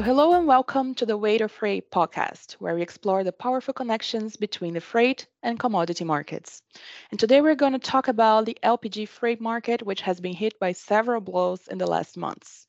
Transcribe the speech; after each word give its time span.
So, 0.00 0.04
hello 0.04 0.32
and 0.32 0.46
welcome 0.46 0.94
to 0.94 1.04
the 1.04 1.18
Weight 1.18 1.42
of 1.42 1.52
Freight 1.52 1.90
podcast, 1.90 2.52
where 2.52 2.74
we 2.74 2.80
explore 2.80 3.22
the 3.22 3.32
powerful 3.32 3.74
connections 3.74 4.34
between 4.34 4.72
the 4.72 4.80
freight 4.80 5.26
and 5.42 5.60
commodity 5.60 6.04
markets. 6.04 6.62
And 7.10 7.20
today 7.20 7.42
we're 7.42 7.54
going 7.54 7.74
to 7.74 7.78
talk 7.78 8.08
about 8.08 8.46
the 8.46 8.56
LPG 8.62 9.08
freight 9.08 9.42
market, 9.42 9.82
which 9.82 10.00
has 10.00 10.18
been 10.18 10.32
hit 10.32 10.58
by 10.58 10.72
several 10.72 11.20
blows 11.20 11.68
in 11.68 11.76
the 11.76 11.86
last 11.86 12.16
months. 12.16 12.66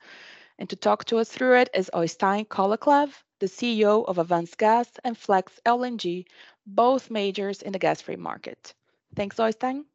And 0.60 0.70
to 0.72 0.76
talk 0.76 1.06
to 1.06 1.20
us 1.20 1.30
through 1.30 1.60
it 1.60 1.70
is 1.74 1.90
Oystein 1.94 2.50
Kalleklev, 2.50 3.14
the 3.40 3.46
CEO 3.46 4.04
of 4.06 4.18
Avance 4.18 4.56
Gas 4.56 4.90
and 5.06 5.18
Flex 5.18 5.58
LNG, 5.66 6.26
both 6.68 7.10
majors 7.10 7.62
in 7.62 7.72
the 7.72 7.80
gas 7.80 8.02
freight 8.02 8.20
market. 8.20 8.74
Thanks, 9.16 9.38
Oystein. 9.38 9.86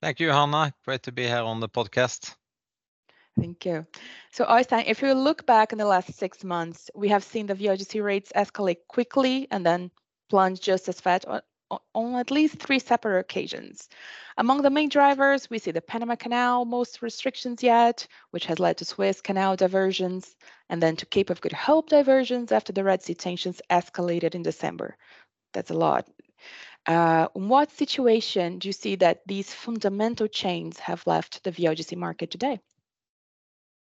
Thank 0.00 0.20
you, 0.20 0.30
Hannah. 0.30 0.72
Great 0.84 1.02
to 1.02 1.10
be 1.10 1.26
here 1.26 1.42
on 1.42 1.58
the 1.58 1.68
podcast. 1.68 2.36
Thank 3.38 3.64
you. 3.64 3.86
So, 4.30 4.44
Oystein, 4.44 4.84
if 4.86 5.00
you 5.00 5.14
look 5.14 5.46
back 5.46 5.72
in 5.72 5.78
the 5.78 5.86
last 5.86 6.12
six 6.14 6.44
months, 6.44 6.90
we 6.94 7.08
have 7.08 7.24
seen 7.24 7.46
the 7.46 7.54
VLGC 7.54 8.02
rates 8.02 8.30
escalate 8.36 8.86
quickly 8.88 9.48
and 9.50 9.64
then 9.64 9.90
plunge 10.28 10.60
just 10.60 10.88
as 10.88 11.00
fast 11.00 11.24
on, 11.24 11.40
on 11.94 12.14
at 12.16 12.30
least 12.30 12.58
three 12.58 12.78
separate 12.78 13.20
occasions. 13.20 13.88
Among 14.36 14.60
the 14.60 14.70
main 14.70 14.90
drivers, 14.90 15.48
we 15.48 15.58
see 15.58 15.70
the 15.70 15.80
Panama 15.80 16.14
Canal, 16.16 16.66
most 16.66 17.00
restrictions 17.00 17.62
yet, 17.62 18.06
which 18.32 18.44
has 18.46 18.58
led 18.58 18.76
to 18.78 18.84
Suez 18.84 19.22
Canal 19.22 19.56
diversions, 19.56 20.36
and 20.68 20.82
then 20.82 20.96
to 20.96 21.06
Cape 21.06 21.30
of 21.30 21.40
Good 21.40 21.52
Hope 21.52 21.88
diversions 21.88 22.52
after 22.52 22.72
the 22.72 22.84
Red 22.84 23.02
Sea 23.02 23.14
tensions 23.14 23.62
escalated 23.70 24.34
in 24.34 24.42
December. 24.42 24.96
That's 25.54 25.70
a 25.70 25.74
lot. 25.74 26.06
Uh, 26.86 27.28
in 27.34 27.48
what 27.48 27.70
situation 27.70 28.58
do 28.58 28.68
you 28.68 28.72
see 28.72 28.96
that 28.96 29.22
these 29.26 29.54
fundamental 29.54 30.26
chains 30.26 30.78
have 30.80 31.06
left 31.06 31.44
the 31.44 31.52
VLGC 31.52 31.96
market 31.96 32.30
today? 32.30 32.60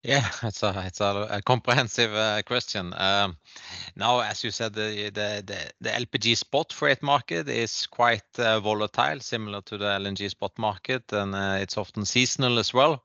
Yeah, 0.04 0.28
it's 0.42 0.62
a 0.62 0.84
it's 0.86 1.00
a, 1.00 1.26
a 1.30 1.42
comprehensive 1.42 2.12
uh, 2.12 2.42
question. 2.42 2.92
Um, 2.96 3.36
now, 3.96 4.20
as 4.20 4.44
you 4.44 4.50
said, 4.50 4.74
the, 4.74 5.10
the, 5.10 5.42
the 5.44 5.58
the 5.80 5.90
LPG 5.90 6.36
spot 6.36 6.72
freight 6.72 7.02
market 7.02 7.48
is 7.48 7.86
quite 7.86 8.38
uh, 8.38 8.60
volatile, 8.60 9.20
similar 9.20 9.62
to 9.62 9.78
the 9.78 9.86
LNG 9.86 10.28
spot 10.30 10.52
market, 10.58 11.10
and 11.12 11.34
uh, 11.34 11.56
it's 11.58 11.78
often 11.78 12.04
seasonal 12.04 12.58
as 12.58 12.74
well. 12.74 13.02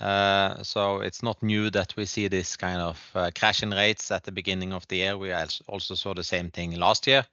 Uh, 0.00 0.62
so 0.62 1.00
it's 1.00 1.22
not 1.22 1.42
new 1.42 1.70
that 1.70 1.94
we 1.96 2.04
see 2.04 2.28
this 2.28 2.56
kind 2.56 2.80
of 2.80 3.10
uh, 3.14 3.30
crash 3.34 3.62
in 3.62 3.70
rates 3.70 4.10
at 4.10 4.24
the 4.24 4.32
beginning 4.32 4.72
of 4.72 4.86
the 4.88 4.96
year. 4.96 5.16
We 5.16 5.32
also 5.68 5.94
saw 5.94 6.12
the 6.14 6.24
same 6.24 6.50
thing 6.50 6.72
last 6.76 7.06
year. 7.06 7.24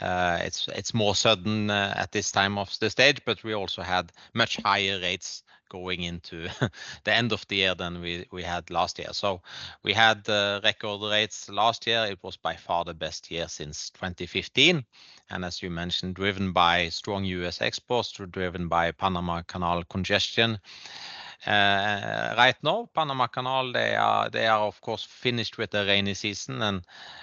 Uh, 0.00 0.38
it's 0.42 0.68
it's 0.68 0.94
more 0.94 1.16
sudden 1.16 1.70
at 1.70 2.12
this 2.12 2.30
time 2.30 2.58
of 2.58 2.78
the 2.78 2.90
stage, 2.90 3.24
but 3.24 3.42
we 3.42 3.54
also 3.54 3.82
had 3.82 4.12
much 4.34 4.58
higher 4.62 5.00
rates 5.00 5.42
going 5.72 6.02
into 6.02 6.48
the 7.04 7.12
end 7.12 7.32
of 7.32 7.48
the 7.48 7.56
year 7.56 7.74
than 7.74 8.02
we, 8.02 8.26
we 8.30 8.42
had 8.42 8.70
last 8.70 8.98
year. 8.98 9.08
So 9.12 9.40
we 9.82 9.94
had 9.94 10.28
uh, 10.28 10.60
record 10.62 11.00
rates 11.10 11.48
last 11.48 11.86
year. 11.86 12.06
It 12.10 12.18
was 12.22 12.36
by 12.36 12.56
far 12.56 12.84
the 12.84 12.94
best 12.94 13.30
year 13.30 13.48
since 13.48 13.90
2015. 13.90 14.84
And 15.30 15.44
as 15.44 15.62
you 15.62 15.70
mentioned, 15.70 16.14
driven 16.14 16.52
by 16.52 16.90
strong 16.90 17.24
US 17.24 17.62
exports, 17.62 18.12
driven 18.12 18.68
by 18.68 18.92
Panama 18.92 19.42
Canal 19.42 19.82
congestion. 19.84 20.58
Uh, 21.46 22.34
right 22.36 22.56
now, 22.62 22.88
Panama 22.94 23.26
Canal, 23.26 23.72
they 23.72 23.96
are 23.96 24.30
they 24.30 24.46
are 24.46 24.60
of 24.60 24.80
course 24.80 25.02
finished 25.02 25.58
with 25.58 25.70
the 25.72 25.84
rainy 25.84 26.14
season 26.14 26.62
and 26.62 26.82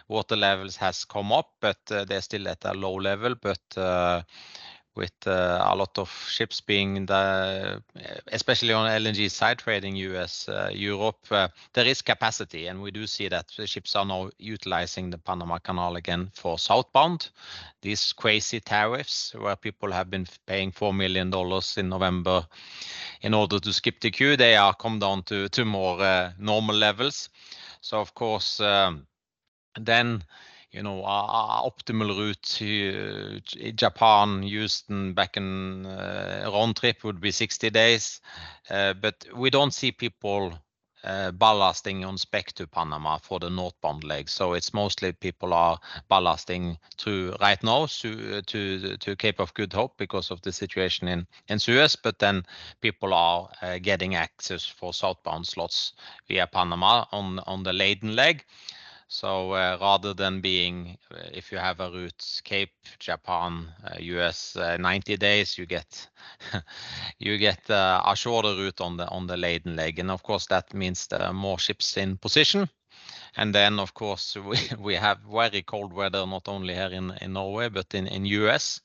water 0.09 0.36
levels 0.36 0.75
has 0.75 1.05
come 1.05 1.31
up, 1.31 1.52
but 1.61 1.77
uh, 1.92 2.03
they're 2.03 2.22
still 2.22 2.47
at 2.50 2.66
a 2.66 2.73
low 2.73 2.95
level. 2.95 3.36
But 3.36 3.61
uh, 3.77 4.23
with 5.00 5.28
uh, 5.28 5.64
a 5.64 5.75
lot 5.75 5.97
of 5.97 6.09
ships 6.28 6.59
being 6.59 7.05
the, 7.05 7.81
especially 8.33 8.73
on 8.73 8.89
LNG 9.02 9.31
side 9.31 9.58
trading 9.58 9.95
US, 9.95 10.50
uh, 10.50 10.69
Europe, 10.73 11.19
uh, 11.31 11.47
there 11.73 11.86
is 11.86 12.02
capacity, 12.02 12.67
and 12.67 12.82
we 12.82 12.92
do 12.92 13.08
see 13.08 13.30
that 13.30 13.48
the 13.55 13.65
ships 13.65 13.95
are 13.95 14.05
now 14.05 14.30
utilizing 14.38 15.09
the 15.09 15.17
Panama 15.17 15.58
Canal 15.58 15.95
again 15.95 16.30
for 16.33 16.59
southbound. 16.59 17.30
These 17.82 18.11
crazy 18.11 18.59
tariffs, 18.59 19.33
where 19.36 19.55
people 19.55 19.89
have 19.93 20.09
been 20.09 20.27
paying 20.45 20.73
$4 20.73 20.93
million 20.93 21.32
in 21.77 21.89
November 21.89 22.45
in 23.21 23.33
order 23.33 23.58
to 23.58 23.71
skip 23.71 24.02
the 24.02 24.11
queue, 24.11 24.36
they 24.36 24.58
are 24.58 24.73
come 24.73 24.99
down 24.99 25.23
to, 25.23 25.48
to 25.48 25.64
more 25.64 26.33
normal 26.38 26.76
levels. 26.76 27.30
So 27.80 28.02
of 28.02 28.14
course, 28.14 28.59
um, 28.59 29.08
then 29.80 30.23
you 30.71 30.83
know, 30.83 31.02
optimal 31.03 32.15
route 32.15 32.41
to 32.43 33.39
Japan, 33.71 34.43
Houston, 34.43 35.13
back 35.13 35.35
in 35.35 35.85
uh, 35.85 36.49
round 36.53 36.77
trip 36.77 37.03
would 37.03 37.19
be 37.19 37.31
60 37.31 37.69
days. 37.71 38.21
Uh, 38.69 38.93
but 38.93 39.25
we 39.35 39.49
don't 39.49 39.73
see 39.73 39.91
people 39.91 40.53
uh, 41.03 41.31
ballasting 41.31 42.05
on 42.05 42.17
spec 42.17 42.52
to 42.52 42.67
Panama 42.67 43.17
for 43.17 43.39
the 43.39 43.49
northbound 43.49 44.03
leg. 44.03 44.29
So 44.29 44.53
it's 44.53 44.73
mostly 44.73 45.11
people 45.11 45.53
are 45.53 45.79
ballasting 46.11 46.77
to 46.97 47.35
right 47.41 47.63
now 47.63 47.87
to, 47.87 49.15
Cape 49.17 49.39
of 49.39 49.53
Good 49.55 49.73
Hope 49.73 49.97
because 49.97 50.29
of 50.29 50.41
the 50.41 50.52
situation 50.52 51.25
in, 51.47 51.59
Suez, 51.59 51.95
but 51.95 52.19
then 52.19 52.43
people 52.81 53.13
are 53.13 53.49
getting 53.81 54.15
access 54.15 54.65
for 54.65 54.93
southbound 54.93 55.47
slots 55.47 55.93
via 56.27 56.45
Panama 56.45 57.05
on, 57.11 57.39
on 57.39 57.63
the 57.63 57.73
laden 57.73 58.15
leg. 58.15 58.45
So 59.11 59.53
uh, 59.53 59.77
rather 59.81 60.14
than 60.14 60.39
being, 60.39 60.97
uh, 61.11 61.17
if 61.33 61.52
you 61.52 61.58
have 61.58 61.80
a 61.80 61.89
route 61.89 62.42
Cape, 62.43 62.71
Japan, 62.99 63.73
US 63.99 64.55
uh, 64.55 64.77
90 64.77 65.17
days, 65.17 65.58
you 65.58 65.65
get 65.65 66.08
you 67.20 67.37
get 67.39 67.59
a 67.70 68.14
shorter 68.15 68.55
route 68.55 68.80
on 68.81 68.97
the 68.97 69.08
on 69.09 69.25
the 69.27 69.36
laden 69.36 69.75
leg, 69.75 69.97
and 69.99 70.11
of 70.11 70.21
course 70.21 70.45
that 70.47 70.73
means 70.75 71.08
there 71.08 71.23
are 71.23 71.33
more 71.33 71.58
ships 71.58 71.97
in 71.97 72.17
position. 72.17 72.70
And 73.36 73.53
then, 73.55 73.80
of 73.80 73.93
course, 73.93 74.36
we, 74.80 74.95
have 74.95 75.20
very 75.20 75.61
cold 75.61 75.93
weather, 75.93 76.25
not 76.25 76.47
only 76.47 76.73
here 76.73 76.89
in, 76.92 77.33
Norway, 77.33 77.70
but 77.70 77.93
in, 77.93 78.25
US. 78.25 78.81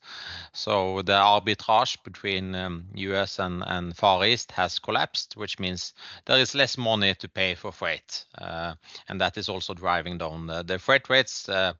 So 0.53 1.01
the 1.01 1.13
arbitrage 1.13 1.97
between 2.03 2.55
um, 2.55 2.85
US 2.93 3.39
and, 3.39 3.63
and 3.65 3.95
Far 3.95 4.25
East 4.25 4.51
has 4.53 4.79
collapsed, 4.79 5.35
which 5.35 5.59
means 5.59 5.93
there 6.25 6.39
is 6.39 6.55
less 6.55 6.77
money 6.77 7.15
to 7.15 7.27
pay 7.27 7.55
for 7.55 7.71
freight. 7.71 8.25
Uh, 8.37 8.75
and 9.09 9.19
that 9.21 9.37
is 9.37 9.49
also 9.49 9.73
driving 9.73 10.17
down 10.17 10.47
the, 10.47 10.79
freight 10.79 11.09
rates. 11.09 11.49
Uh, 11.49 11.73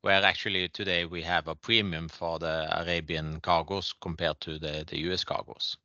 where 0.00 0.22
actually 0.22 0.68
today 0.68 1.06
we 1.06 1.22
have 1.22 1.48
a 1.48 1.54
premium 1.54 2.08
for 2.08 2.38
the 2.38 2.68
Arabian 2.78 3.40
cargoes 3.40 3.94
compared 4.02 4.38
to 4.38 4.58
the, 4.58 4.84
the 4.86 4.98
US 5.10 5.24
cargoes. 5.24 5.78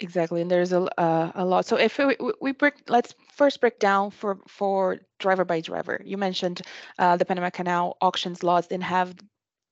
Exactly, 0.00 0.40
and 0.42 0.50
there's 0.50 0.72
a 0.72 0.82
uh, 1.00 1.32
a 1.34 1.44
lot. 1.44 1.66
So 1.66 1.76
if 1.76 1.98
we, 1.98 2.16
we 2.40 2.52
break, 2.52 2.74
let's 2.88 3.14
first 3.34 3.60
break 3.60 3.80
down 3.80 4.10
for 4.12 4.38
for 4.46 4.98
driver 5.18 5.44
by 5.44 5.60
driver. 5.60 6.00
You 6.04 6.16
mentioned 6.16 6.62
uh, 6.98 7.16
the 7.16 7.24
Panama 7.24 7.50
Canal 7.50 7.96
auctions 8.00 8.42
lots 8.44 8.68
didn't 8.68 8.84
have 8.84 9.14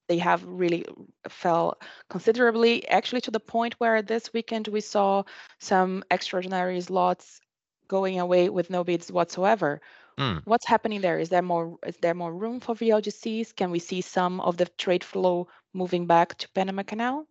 they 0.09 0.19
have 0.19 0.45
really 0.45 0.85
fell 1.29 1.79
considerably, 2.11 2.87
actually 2.89 3.21
to 3.23 3.31
the 3.31 3.41
point 3.41 3.75
where 3.79 4.03
this 4.03 4.33
weekend 4.33 4.69
we 4.69 4.81
saw 4.81 5.23
some 5.61 6.05
extraordinary 6.11 6.81
lots 6.91 7.41
going 7.89 8.19
away 8.21 8.49
with 8.49 8.71
no 8.71 8.85
bids 8.85 9.13
whatsoever. 9.13 9.81
Mm. 10.19 10.43
What's 10.45 10.67
happening 10.67 11.01
there? 11.03 11.19
Is 11.19 11.29
there 11.31 11.43
more 11.43 11.79
is 11.87 11.97
there 11.99 12.15
more 12.15 12.33
room 12.35 12.61
for 12.61 12.75
VLGCs? 12.75 13.53
Can 13.55 13.71
we 13.71 13.79
see 13.81 14.01
some 14.03 14.41
of 14.41 14.57
the 14.57 14.67
trade 14.79 15.05
flow 15.05 15.49
moving 15.75 16.07
back 16.07 16.37
to 16.39 16.49
Panama 16.51 16.83
Canal? 16.83 17.27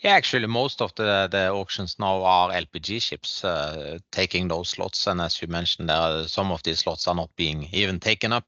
Yeah, 0.00 0.12
actually, 0.12 0.46
most 0.46 0.82
of 0.82 0.94
the, 0.94 1.28
the 1.30 1.50
auctions 1.50 1.96
now 1.98 2.22
are 2.22 2.52
LPG 2.52 3.00
ships 3.00 3.44
uh, 3.44 3.98
taking 4.10 4.48
those 4.48 4.68
slots, 4.68 5.06
and 5.06 5.20
as 5.20 5.40
you 5.40 5.48
mentioned, 5.48 5.90
uh, 5.90 6.26
some 6.26 6.52
of 6.52 6.62
these 6.62 6.80
slots 6.80 7.08
are 7.08 7.14
not 7.14 7.34
being 7.36 7.68
even 7.72 8.00
taken 8.00 8.32
up. 8.32 8.44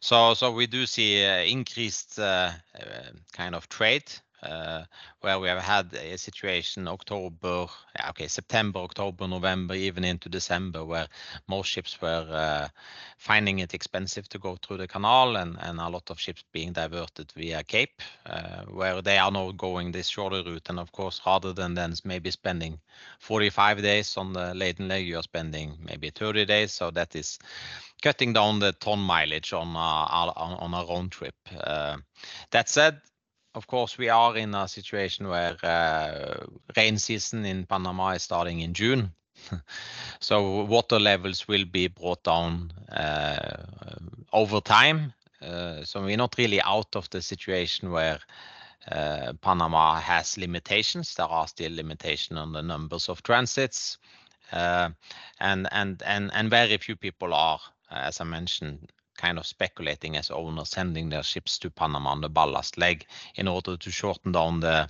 So, 0.00 0.34
so 0.34 0.52
we 0.52 0.66
do 0.66 0.86
see 0.86 1.24
uh, 1.24 1.42
increased 1.42 2.18
uh, 2.18 2.52
uh, 2.74 3.10
kind 3.32 3.54
of 3.54 3.68
trade 3.68 4.04
where 5.20 5.38
we 5.38 5.48
have 5.48 5.62
had 5.62 5.92
a 5.94 6.16
situation 6.16 6.88
October, 6.88 7.66
okay, 8.10 8.28
September, 8.28 8.80
October, 8.80 9.26
November, 9.26 9.74
even 9.74 10.04
into 10.04 10.28
December, 10.28 10.84
where 10.84 11.06
most 11.48 11.68
ships 11.68 12.00
were 12.00 12.26
uh, 12.30 12.68
finding 13.18 13.58
it 13.60 13.74
expensive 13.74 14.28
to 14.28 14.38
go 14.38 14.56
through 14.56 14.76
the 14.78 14.88
canal 14.88 15.36
and, 15.36 15.56
a 15.60 15.88
lot 15.88 16.10
of 16.10 16.18
ships 16.18 16.44
being 16.52 16.72
diverted 16.72 17.30
via 17.36 17.62
Cape, 17.62 18.00
uh, 18.26 18.62
where 18.64 19.02
they 19.02 19.18
are 19.18 19.30
now 19.30 19.50
going 19.52 19.92
this 19.92 20.08
shorter 20.08 20.42
route. 20.42 20.68
And 20.68 20.78
of 20.78 20.90
course, 20.92 21.20
rather 21.26 21.52
than 21.52 21.74
then 21.74 21.94
maybe 22.04 22.30
spending 22.30 22.78
45 23.20 23.82
days 23.82 24.16
on 24.16 24.32
the 24.32 24.54
laden 24.54 24.88
leg, 24.88 25.06
you're 25.06 25.22
spending 25.22 25.76
maybe 25.82 26.10
30 26.10 26.44
days. 26.46 26.72
So 26.72 26.90
that 26.92 27.14
is 27.14 27.38
cutting 28.02 28.32
down 28.32 28.58
the 28.58 28.72
ton 28.72 28.98
mileage 28.98 29.52
on 29.52 29.74
a, 29.76 30.86
round 30.86 31.12
trip. 31.12 31.34
That 32.50 32.68
said, 32.68 33.00
of 33.56 33.66
course, 33.66 33.96
we 33.96 34.10
are 34.10 34.36
in 34.36 34.54
a 34.54 34.68
situation 34.68 35.28
where 35.28 35.56
uh, 35.64 36.46
rain 36.76 36.98
season 36.98 37.46
in 37.46 37.64
Panama 37.64 38.10
is 38.10 38.22
starting 38.22 38.60
in 38.60 38.74
June. 38.74 39.12
so 40.20 40.64
water 40.64 41.00
levels 41.00 41.48
will 41.48 41.64
be 41.64 41.88
brought 41.88 42.22
down 42.22 42.70
uh, 42.92 43.64
over 44.32 44.60
time. 44.60 45.14
Uh, 45.40 45.82
so 45.84 46.02
we're 46.02 46.18
not 46.18 46.36
really 46.36 46.60
out 46.60 46.94
of 46.94 47.08
the 47.10 47.22
situation 47.22 47.90
where 47.90 48.18
Panama 49.40 50.00
has 50.00 50.38
limitations. 50.38 51.14
There 51.14 51.26
are 51.26 51.48
still 51.48 51.74
limitations 51.74 52.38
on 52.38 52.52
the 52.52 52.62
numbers 52.62 53.08
of 53.08 53.22
transits. 53.22 53.98
And 54.52 54.86
very 55.40 56.76
few 56.76 56.96
people 56.96 57.34
are 57.34 57.60
as 57.90 58.20
I 58.20 58.24
mentioned, 58.24 58.90
kind 59.16 59.38
of 59.38 59.46
speculating 59.46 60.16
as 60.16 60.30
owners 60.30 60.68
sending 60.68 61.08
their 61.08 61.22
ships 61.22 61.58
to 61.58 61.70
Panama 61.70 62.10
on 62.10 62.20
the 62.20 62.28
ballast 62.28 62.78
leg 62.78 63.06
in 63.34 63.48
order 63.48 63.76
to 63.76 63.90
shorten 63.90 64.32
down 64.32 64.60
the 64.60 64.88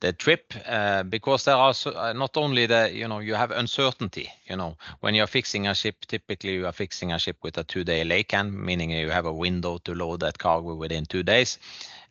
the 0.00 0.12
trip. 0.12 0.52
Uh, 0.66 1.02
because 1.02 1.44
there 1.44 1.56
are 1.56 1.74
uh, 1.86 2.12
not 2.12 2.36
only 2.36 2.66
the, 2.66 2.90
you 2.92 3.08
know, 3.08 3.20
you 3.20 3.34
have 3.34 3.50
uncertainty, 3.50 4.30
you 4.46 4.56
know. 4.56 4.76
When 5.00 5.14
you're 5.14 5.26
fixing 5.26 5.66
a 5.66 5.74
ship, 5.74 6.04
typically 6.06 6.54
you 6.54 6.66
are 6.66 6.72
fixing 6.72 7.12
a 7.12 7.18
ship 7.18 7.36
with 7.42 7.58
a 7.58 7.64
two-day 7.64 8.04
lay 8.04 8.22
laycan, 8.22 8.52
meaning 8.52 8.90
you 8.90 9.10
have 9.10 9.26
a 9.26 9.32
window 9.32 9.78
to 9.78 9.94
load 9.94 10.20
that 10.20 10.38
cargo 10.38 10.74
within 10.74 11.06
two 11.06 11.22
days. 11.22 11.58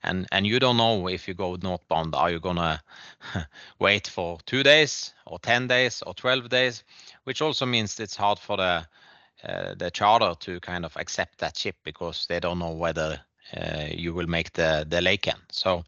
And 0.04 0.28
and 0.32 0.46
you 0.46 0.60
don't 0.60 0.78
know 0.78 1.08
if 1.08 1.28
you 1.28 1.34
go 1.34 1.56
northbound, 1.56 2.16
are 2.16 2.32
you 2.32 2.40
gonna 2.40 2.82
wait 3.80 4.08
for 4.08 4.40
two 4.46 4.64
days 4.64 5.14
or 5.26 5.40
10 5.40 5.68
days 5.68 6.04
or 6.06 6.14
12 6.14 6.50
days? 6.50 6.84
Which 7.24 7.42
also 7.42 7.66
means 7.66 8.00
it's 8.00 8.16
hard 8.18 8.40
for 8.40 8.58
the 8.58 8.86
Uh, 9.44 9.90
charter 9.90 10.34
to 10.40 10.60
kind 10.62 10.86
of 10.86 10.96
accept 10.96 11.40
that 11.40 11.58
ship 11.58 11.76
because 11.84 12.26
they 12.28 12.40
don't 12.40 12.60
know 12.60 12.72
whether 12.72 13.20
uh, 13.58 13.88
you 13.92 14.14
will 14.14 14.28
make 14.28 14.54
the 14.54 14.86
the 14.90 15.02
laycan. 15.02 15.40
So, 15.52 15.84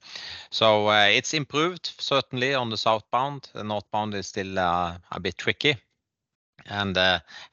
so 0.50 0.90
uh, 0.90 1.06
it's 1.06 1.34
improved 1.34 1.92
certainly 1.98 2.54
on 2.54 2.70
the 2.70 2.78
southbound. 2.78 3.50
The 3.54 3.64
northbound 3.64 4.14
is 4.14 4.28
still 4.28 4.58
a 4.58 5.20
bit 5.22 5.38
tricky. 5.38 5.78
And 6.66 6.98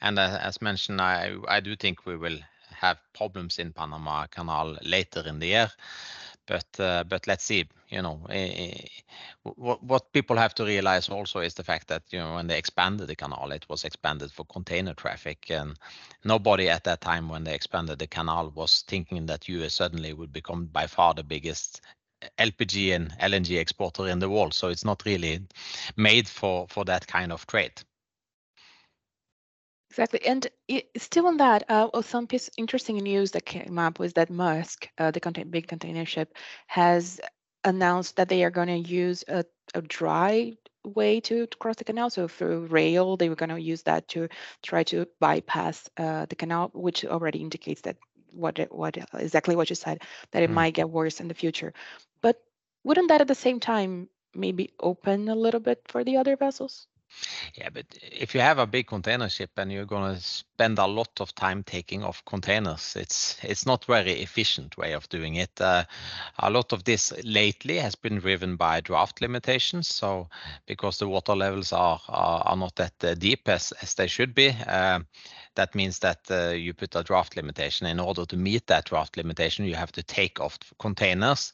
and 0.00 0.19
as 0.19 0.60
mentioned, 0.60 1.00
I 1.00 1.60
do 1.60 1.76
think 1.76 2.06
we 2.06 2.16
will 2.16 2.38
have 2.75 2.98
problems 3.14 3.58
in 3.58 3.72
Panama 3.72 4.26
Canal 4.26 4.78
later 4.82 5.22
in 5.26 5.38
the 5.38 5.46
year. 5.46 5.70
Uh, 6.78 7.04
but 7.04 7.26
let's 7.26 7.44
see. 7.44 7.69
You 7.88 8.02
know, 8.02 8.20
what 9.43 10.12
people 10.12 10.37
have 10.37 10.54
to 10.54 10.64
realize 10.64 11.08
also 11.08 11.40
is 11.40 11.54
the 11.54 11.62
fact 11.62 11.88
that, 11.88 12.02
you 12.10 12.19
know, 12.19 12.34
when 12.34 12.46
they 12.46 12.58
expanded 12.58 13.08
the 13.08 13.16
canal, 13.16 13.52
it 13.52 13.69
was 13.69 13.84
expanded 13.84 14.32
for 14.32 14.44
container 14.46 14.94
traffic, 14.94 15.50
and 15.50 15.76
nobody 16.25 16.69
at 16.69 16.84
that 16.84 17.00
time, 17.00 17.28
when 17.28 17.44
they 17.44 17.54
expanded 17.54 17.99
the 17.99 18.06
canal, 18.06 18.50
was 18.54 18.82
thinking 18.88 19.26
that 19.26 19.49
U.S. 19.49 19.75
suddenly 19.75 20.12
would 20.12 20.32
become 20.32 20.66
by 20.66 20.87
far 20.87 21.14
the 21.14 21.22
biggest 21.22 21.81
uh, 22.22 22.28
LPG 22.38 22.94
and 22.94 23.12
LNG 23.20 23.58
exporter 23.58 24.08
in 24.08 24.19
the 24.19 24.31
world. 24.31 24.55
So 24.55 24.69
it's 24.69 24.84
not 24.84 25.02
really 25.05 25.40
made 25.96 26.28
for 26.28 26.66
that 26.87 27.06
kind 27.06 27.32
of 27.32 27.46
trade. 27.46 27.82
Exactly. 29.92 30.24
And 30.24 30.48
still 30.96 31.26
on 31.26 31.36
that, 31.36 31.64
uh, 31.68 32.00
some 32.00 32.26
piece 32.26 32.48
interesting 32.56 32.96
news 32.96 33.32
that 33.32 33.44
came 33.44 33.78
up 33.78 33.98
was 33.98 34.14
that 34.14 34.30
Maersk, 34.30 34.86
uh, 34.96 35.10
the 35.10 35.44
big 35.50 35.68
container 35.68 36.06
ship, 36.06 36.34
has 36.66 37.20
announced 37.62 38.16
that 38.16 38.30
they 38.30 38.42
are 38.42 38.50
gonna 38.50 38.76
use 38.76 39.22
a 39.28 39.44
dry 39.82 40.56
way 40.82 41.20
to 41.20 41.46
cross 41.58 41.76
the 41.76 41.84
canal. 41.84 42.08
So 42.08 42.26
through 42.26 42.68
rail, 42.68 43.18
they 43.18 43.28
were 43.28 43.36
gonna 43.36 43.58
use 43.58 43.82
that 43.82 44.08
to 44.08 44.28
try 44.62 44.82
to 44.84 45.06
bypass 45.20 45.90
uh, 45.98 46.24
the 46.24 46.36
canal, 46.36 46.70
which 46.72 47.04
already 47.04 47.40
indicates 47.40 47.82
that 47.82 47.98
what 48.32 48.58
exactly 49.12 49.56
what 49.56 49.68
you 49.68 49.76
said, 49.76 50.00
that 50.30 50.42
it 50.42 50.46
mm-hmm. 50.46 50.54
might 50.54 50.74
get 50.74 50.88
worse 50.88 51.20
in 51.20 51.28
the 51.28 51.34
future. 51.34 51.74
But 52.22 52.42
wouldn't 52.82 53.08
that, 53.08 53.20
at 53.20 53.28
the 53.28 53.34
same 53.34 53.60
time, 53.60 54.08
maybe 54.34 54.70
open 54.80 55.28
a 55.28 55.34
little 55.34 55.60
bit 55.60 55.82
for 55.86 56.02
the 56.02 56.16
other 56.16 56.34
vessels? 56.36 56.86
Yeah, 57.54 57.68
but 57.70 57.86
if 58.02 58.34
you 58.34 58.40
have 58.40 58.58
a 58.58 58.66
big 58.66 58.86
container 58.86 59.28
ship 59.28 59.50
and 59.56 59.70
you're 59.72 59.84
gonna 59.86 60.18
spend 60.20 60.78
a 60.78 60.86
lot 60.86 61.20
of 61.20 61.34
time 61.34 61.62
taking 61.62 62.02
off 62.02 62.24
containers, 62.24 62.96
it's 62.96 63.36
it's 63.42 63.66
not 63.66 63.84
very 63.84 64.20
efficient 64.22 64.76
way 64.76 64.92
of 64.92 65.08
doing 65.08 65.36
it. 65.36 65.60
Uh, 65.60 65.84
a 66.38 66.50
lot 66.50 66.72
of 66.72 66.84
this 66.84 67.12
lately 67.24 67.78
has 67.78 67.94
been 67.94 68.18
driven 68.18 68.56
by 68.56 68.80
draft 68.80 69.20
limitations. 69.20 69.88
So 69.88 70.28
because 70.66 70.98
the 70.98 71.08
water 71.08 71.34
levels 71.34 71.72
are 71.72 72.00
are 72.08 72.56
not 72.56 72.76
that 72.76 73.04
uh, 73.04 73.14
deep 73.14 73.48
as 73.48 73.72
they 73.96 74.06
should 74.06 74.34
be, 74.34 74.50
um, 74.66 75.06
that 75.54 75.74
means 75.74 75.98
that 76.00 76.20
uh, 76.30 76.50
you 76.50 76.72
put 76.72 76.96
a 76.96 77.02
draft 77.02 77.36
limitation. 77.36 77.86
In 77.86 78.00
order 78.00 78.24
to 78.26 78.36
meet 78.36 78.66
that 78.68 78.86
draft 78.86 79.16
limitation, 79.16 79.64
you 79.64 79.74
have 79.74 79.92
to 79.92 80.02
take 80.02 80.40
off 80.40 80.58
containers 80.78 81.52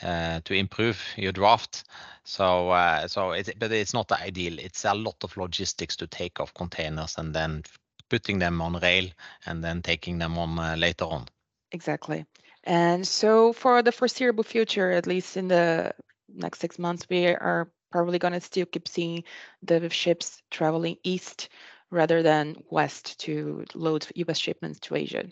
to 0.00 0.54
improve 0.54 1.02
your 1.16 1.32
draft. 1.32 1.84
So, 2.24 2.70
uh 2.70 3.08
so 3.08 3.32
it's 3.32 3.50
but 3.58 3.72
it's 3.72 3.94
not 3.94 4.12
ideal. 4.12 4.58
It's 4.58 4.84
a 4.84 4.94
lot 4.94 5.24
of 5.24 5.36
logistics 5.36 5.96
to 5.96 6.06
take 6.06 6.40
off 6.40 6.54
containers 6.54 7.18
and 7.18 7.34
then 7.34 7.62
putting 8.08 8.38
them 8.38 8.60
on 8.60 8.78
rail 8.80 9.08
and 9.46 9.62
then 9.62 9.82
taking 9.82 10.18
them 10.18 10.38
on 10.38 10.80
later 10.80 11.04
on. 11.04 11.26
Exactly. 11.72 12.26
And 12.64 13.06
so 13.06 13.52
for 13.52 13.82
the 13.82 13.92
foreseeable 13.92 14.44
future, 14.44 14.90
at 14.90 15.06
least 15.06 15.36
in 15.36 15.48
the 15.48 15.94
next 16.28 16.60
six 16.60 16.78
months, 16.78 17.06
we 17.08 17.26
are 17.26 17.70
probably 17.90 18.18
gonna 18.18 18.40
still 18.40 18.66
keep 18.66 18.88
seeing 18.88 19.24
the 19.62 19.88
ships 19.90 20.42
traveling 20.50 20.96
east 21.02 21.48
rather 21.90 22.22
than 22.22 22.56
west 22.70 23.18
to 23.20 23.64
load 23.74 24.06
U.S. 24.16 24.38
shipments 24.38 24.80
to 24.80 24.94
Asia. 24.96 25.24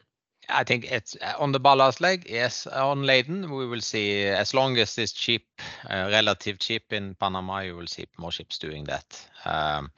I 0.49 0.65
think 0.65 0.91
it's 0.91 1.17
uh, 1.21 1.35
on 1.39 1.53
the 1.53 1.61
ballast 1.61 2.01
leg, 2.01 2.27
yes. 2.29 2.67
On 2.67 3.03
laden, 3.03 3.51
we 3.51 3.67
will 3.67 3.81
see 3.81 4.25
as 4.25 4.55
long 4.55 4.77
as 4.79 4.97
it's 4.99 5.13
cheap, 5.13 5.47
uh, 5.91 6.09
relative 6.11 6.59
cheap 6.59 6.93
in 6.93 7.15
Panama, 7.15 7.61
you 7.61 7.77
will 7.77 7.87
see 7.87 8.07
more 8.17 8.31
ships 8.31 8.59
doing 8.59 8.85
that. 8.85 9.29
Um, 9.45 9.91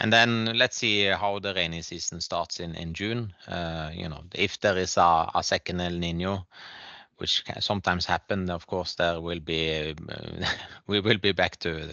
and 0.00 0.12
then 0.12 0.56
let's 0.56 0.76
see 0.76 1.04
how 1.04 1.38
the 1.38 1.54
rainy 1.54 1.82
season 1.82 2.20
starts 2.20 2.60
in 2.60 2.74
in 2.74 2.94
June. 2.94 3.32
Uh, 3.46 3.90
you 3.92 4.08
know, 4.08 4.24
if 4.34 4.60
there 4.60 4.76
is 4.76 4.96
a 4.96 5.30
a 5.34 5.42
second 5.42 5.80
El 5.80 5.92
Niño, 5.92 6.44
which 7.18 7.44
sometimes 7.60 8.06
happen, 8.06 8.50
of 8.50 8.66
course, 8.66 8.94
there 8.94 9.20
will 9.20 9.40
be 9.40 9.94
we 10.86 11.00
will 11.00 11.18
be 11.18 11.32
back 11.32 11.56
to 11.58 11.92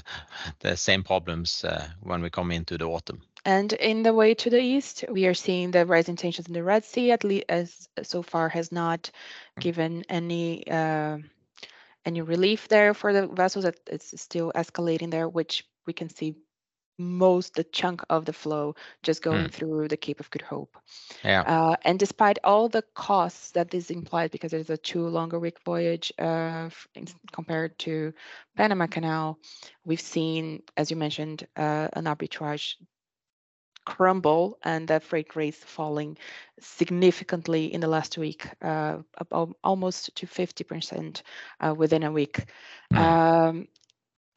the 0.60 0.76
same 0.78 1.04
problems 1.04 1.66
when 2.02 2.22
we 2.22 2.30
come 2.30 2.52
into 2.52 2.78
the 2.78 2.86
autumn. 2.86 3.22
And 3.46 3.72
in 3.74 4.02
the 4.02 4.14
way 4.14 4.34
to 4.34 4.50
the 4.50 4.60
east, 4.60 5.06
we 5.10 5.28
are 5.28 5.36
seeing 5.36 5.70
the 5.70 5.86
rising 5.86 6.16
tensions 6.16 6.48
in 6.48 6.54
the 6.54 6.64
Red 6.64 6.84
Sea, 6.84 7.12
at 7.12 7.24
least 7.24 7.46
as 7.48 7.88
so 8.02 8.24
far 8.24 8.50
has 8.50 8.72
not 8.72 9.12
given 9.60 10.04
any 10.10 10.68
uh, 10.68 11.20
any 12.06 12.22
relief 12.22 12.68
there 12.68 12.96
for 12.96 13.14
the 13.14 13.28
vessels. 13.28 13.66
It's 13.66 14.20
still 14.20 14.52
escalating 14.56 15.12
there, 15.12 15.30
which 15.30 15.64
we 15.86 15.94
can 15.94 16.10
see 16.10 16.36
most 16.98 17.54
the 17.54 17.64
chunk 17.66 18.02
of 18.10 18.26
the 18.26 18.34
flow 18.34 18.74
just 19.04 19.22
going 19.22 19.44
hmm. 19.44 19.50
through 19.50 19.88
the 19.90 19.98
Cape 19.98 20.20
of 20.20 20.30
Good 20.32 20.42
Hope. 20.42 20.78
Yeah. 21.24 21.42
Uh, 21.42 21.76
and 21.84 22.00
despite 22.00 22.40
all 22.44 22.70
the 22.70 22.84
costs 22.96 23.52
that 23.52 23.70
this 23.70 23.92
implies, 23.92 24.30
because 24.30 24.54
it 24.54 24.62
is 24.62 24.70
a 24.70 24.78
two 24.78 25.08
longer 25.08 25.38
week 25.38 25.60
voyage, 25.64 26.12
uh, 26.18 26.70
compared 27.32 27.78
to 27.80 28.14
Panama 28.56 28.88
Canal, 28.88 29.38
we've 29.84 30.02
seen, 30.02 30.64
as 30.78 30.90
you 30.90 30.98
mentioned, 30.98 31.46
an 31.56 32.06
arbitrage 32.06 32.76
crumble 33.86 34.58
and 34.64 34.88
the 34.88 35.00
freight 35.00 35.36
rates 35.36 35.58
falling 35.58 36.18
significantly 36.60 37.74
in 37.74 37.82
the 37.82 37.88
last 37.88 38.18
week, 38.18 38.48
uh, 38.62 38.98
almost 39.64 40.16
to 40.16 40.28
50%, 40.28 41.22
uh, 41.60 41.74
within 41.74 42.04
a 42.04 42.12
week. 42.12 42.46
Hmm. 42.92 42.98
Um, 42.98 43.68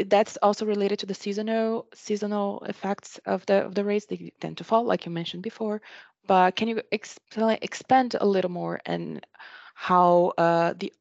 that's 0.07 0.37
also 0.43 0.65
related 0.65 1.01
to 1.01 1.07
the 1.07 1.15
seasonal 1.15 1.87
seasonal 1.93 2.63
effects 2.69 3.19
of 3.27 3.45
the 3.47 3.67
of 3.67 3.75
the 3.75 3.85
rates. 3.85 4.07
They 4.07 4.33
tend 4.41 4.59
to 4.59 4.65
fall, 4.65 4.85
like 4.85 5.05
you 5.07 5.11
mentioned 5.11 5.43
before. 5.43 5.83
But 6.29 6.55
can 6.55 6.69
you 6.69 6.83
expand 6.93 8.15
a 8.21 8.27
little 8.27 8.51
more 8.51 8.81
and 8.87 9.27
how 9.75 10.35
uh, 10.39 10.75
the 10.79 10.93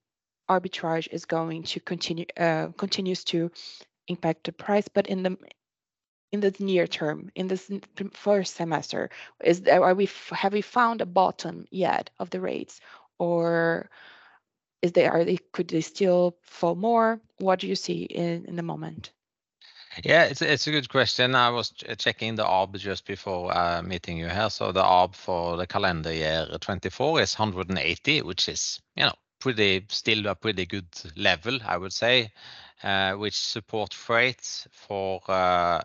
arbitrage 0.49 1.07
is 1.11 1.25
going 1.25 1.63
to 1.63 1.79
continue, 1.79 2.25
continues 2.77 3.23
to 3.25 3.51
impact 4.07 4.45
the 4.45 4.51
price, 4.51 4.87
but 4.87 5.07
in 5.07 5.23
the 5.23 5.37
near 6.59 6.87
term, 6.87 7.31
in 7.35 7.47
this 7.47 7.71
first 8.13 8.55
semester? 8.55 9.09
Is 9.43 9.61
there, 9.61 9.83
are 9.83 9.93
we 9.93 10.09
have 10.31 10.53
we 10.53 10.61
found 10.61 11.01
a 11.01 11.05
bottom 11.05 11.65
yet 11.71 12.09
of 12.19 12.29
the 12.29 12.41
rates, 12.41 12.79
or 13.19 13.89
is 14.81 14.91
they 14.91 15.07
are 15.07 15.23
they 15.23 15.37
could 15.51 15.67
they 15.67 15.81
still 15.81 16.37
fall 16.43 16.75
more? 16.75 17.19
What 17.39 17.59
do 17.59 17.67
you 17.67 17.75
see 17.75 18.03
in 18.03 18.45
in 18.45 18.55
the 18.55 18.63
moment? 18.63 19.11
Yeah, 20.03 20.25
it's 20.25 20.41
it's 20.41 20.67
a 20.67 20.71
good 20.71 20.89
question. 20.89 21.33
I 21.33 21.49
was 21.49 21.73
checking 21.97 22.35
the 22.35 22.43
ARB 22.43 22.77
just 22.77 23.05
before 23.05 23.55
uh, 23.57 23.81
meeting 23.81 24.17
you 24.17 24.27
here. 24.27 24.49
So 24.49 24.71
the 24.71 24.83
ARB 24.83 25.15
for 25.15 25.57
the 25.57 25.65
calendar 25.65 26.13
year 26.13 26.47
24 26.59 27.21
is 27.21 27.39
180, 27.39 28.21
which 28.21 28.47
is, 28.47 28.79
you 28.95 29.05
know, 29.05 29.15
pretty, 29.39 29.85
still 29.89 30.27
a 30.27 30.35
pretty 30.35 30.65
good 30.65 30.87
level, 31.15 31.59
I 31.65 31.77
would 31.77 31.93
say. 31.93 32.31
Uh, 32.83 33.13
which 33.13 33.35
support 33.35 33.91
freight 33.91 34.67
for 34.71 35.19
uh, 35.27 35.81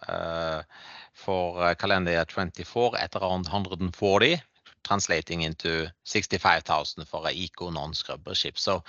uh, 1.26 1.74
calendar 1.74 2.10
year 2.10 2.24
2024 2.26 2.98
at 2.98 3.16
around 3.16 3.46
140, 3.46 4.42
translating 4.84 5.40
into 5.40 5.90
65,000 6.04 7.06
for 7.06 7.26
an 7.26 7.32
eco 7.34 7.70
non-scrubber 7.70 8.34
ship. 8.34 8.58
So 8.58 8.84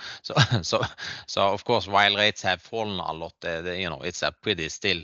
of 1.36 1.64
course, 1.64 1.88
while 1.88 2.14
rates 2.14 2.42
have 2.42 2.60
fallen 2.60 3.00
a 3.00 3.12
lot, 3.14 3.32
you 3.42 3.88
know, 3.88 4.02
it's 4.02 4.22
a 4.22 4.32
pretty 4.32 4.68
still, 4.68 5.02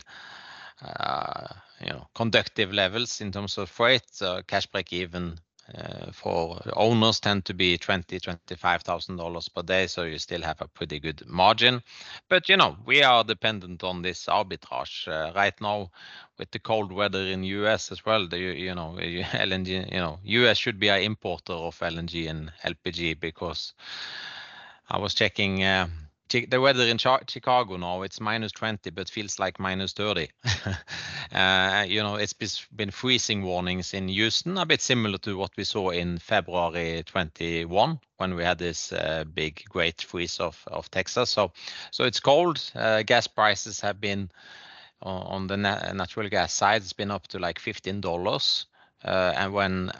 you 1.81 1.87
know, 1.87 2.07
conducive 2.15 2.75
levels 2.75 3.23
in 3.23 3.33
terms 3.33 3.57
of 3.57 3.71
freight. 3.71 4.03
Cash 4.47 4.67
break 4.67 4.93
even 4.93 5.39
Uh, 5.77 6.11
for 6.13 6.61
owners 6.75 7.21
tend 7.21 7.45
to 7.45 7.55
be 7.55 7.79
$20,000-$25,000 7.79 9.55
per 9.55 9.63
day, 9.63 9.87
so 9.87 10.03
you 10.03 10.19
still 10.19 10.43
have 10.43 10.61
a 10.61 10.69
pretty 10.69 10.99
good 10.99 11.23
margin. 11.27 11.83
But, 12.29 12.49
you 12.49 12.57
know, 12.57 12.77
we 12.85 13.03
are 13.03 13.23
dependent 13.23 13.85
on 13.85 14.03
this 14.03 14.27
arbitrage. 14.27 15.07
Uh, 15.07 15.33
right 15.35 15.59
now 15.61 15.91
with 16.39 16.51
the 16.51 16.59
cold 16.59 16.91
weather 16.91 17.21
in 17.21 17.45
U.S. 17.45 17.93
as 17.93 18.05
well, 18.05 18.23
you 18.35 18.75
know, 18.75 18.97
LNG, 18.99 19.93
you 19.93 19.99
know, 19.99 20.19
U.S. 20.25 20.59
should 20.59 20.81
be 20.81 20.89
an 20.89 21.03
importer 21.03 21.53
of 21.53 21.79
LNG 21.79 22.29
and 22.29 22.51
LPG 22.65 23.21
because 23.21 23.75
I 24.89 24.99
was 24.99 25.15
checking 25.15 25.63
uh, 25.63 25.87
the 26.31 26.61
weather 26.61 26.85
in 26.85 26.99
Chicago 26.99 27.77
now, 27.77 28.03
it's 28.03 28.19
-20, 28.19 28.95
but 28.95 29.11
feels 29.11 29.39
like 29.39 29.59
-30. 29.59 30.29
Uh, 31.33 31.85
you 31.87 32.03
know, 32.03 32.17
it's 32.17 32.33
been 32.75 32.91
freezing 32.91 33.45
warnings 33.45 33.95
in 33.95 34.09
Houston, 34.09 34.59
a 34.59 34.67
bit 34.67 34.83
similar 34.83 35.17
to 35.19 35.37
what 35.37 35.53
we 35.57 35.63
saw 35.63 35.91
in 35.91 36.19
February 36.19 37.05
21 37.05 38.01
when 38.17 38.35
we 38.35 38.43
had 38.43 38.59
this 38.59 38.93
uh, 38.93 39.23
big 39.33 39.63
great 39.69 40.03
freeze 40.03 40.41
of 40.41 40.91
Texas. 40.91 41.31
So 41.31 41.53
so 41.93 42.05
it's 42.05 42.19
cold. 42.19 42.59
Uh, 42.75 43.03
gas 43.03 43.29
prices 43.29 43.81
have 43.81 44.01
been 44.01 44.29
on 45.03 45.47
the 45.47 45.57
natural 45.57 46.29
gas 46.29 46.53
side, 46.53 46.83
it's 46.83 46.93
been 46.93 47.13
up 47.13 47.29
to 47.29 47.39
like 47.39 47.61
$15. 47.61 48.67
And 49.05 49.53
when 49.53 49.93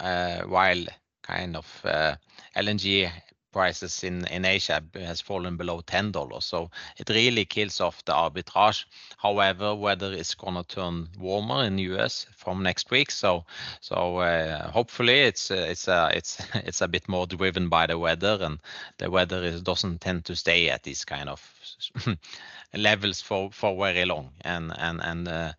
while 0.49 0.85
kind 1.23 1.57
of 1.57 1.83
LNG 2.57 3.11
prices 3.53 4.05
in 4.05 4.45
Asia 4.45 4.83
has 4.95 5.21
fallen 5.21 5.57
below 5.57 5.81
$10. 5.83 6.43
So 6.43 6.71
it 6.97 7.09
really 7.09 7.45
kills 7.45 7.81
off 7.81 8.05
the 8.05 8.13
arbitrage. 8.13 8.85
However, 9.19 9.75
weather 9.75 10.13
is 10.13 10.35
gonna 10.35 10.65
turn 10.65 11.09
warmer 11.19 11.65
in 11.65 11.79
U.S. 11.79 12.27
from 12.37 12.63
next 12.63 12.91
week. 12.91 13.11
So 13.11 13.45
so 13.81 14.21
hopefully 14.73 15.21
it's 15.21 15.51
uh 15.51 15.67
it's 15.69 15.89
uh 15.89 16.11
it's 16.15 16.39
it's 16.55 16.81
a 16.81 16.89
bit 16.89 17.09
more 17.09 17.27
driven 17.27 17.69
by 17.69 17.87
the 17.87 17.99
weather, 17.99 18.39
and 18.41 18.61
the 18.99 19.11
weather 19.11 19.59
doesn't 19.61 20.01
tend 20.01 20.25
to 20.27 20.37
stay 20.37 20.71
at 20.71 20.83
this 20.83 21.05
kind 21.05 21.29
of 21.29 21.41
levels 22.75 23.21
for 23.21 23.51
for 23.53 23.77
very 23.77 24.05
long. 24.05 24.31
And 24.45 24.73
uh 25.29 25.53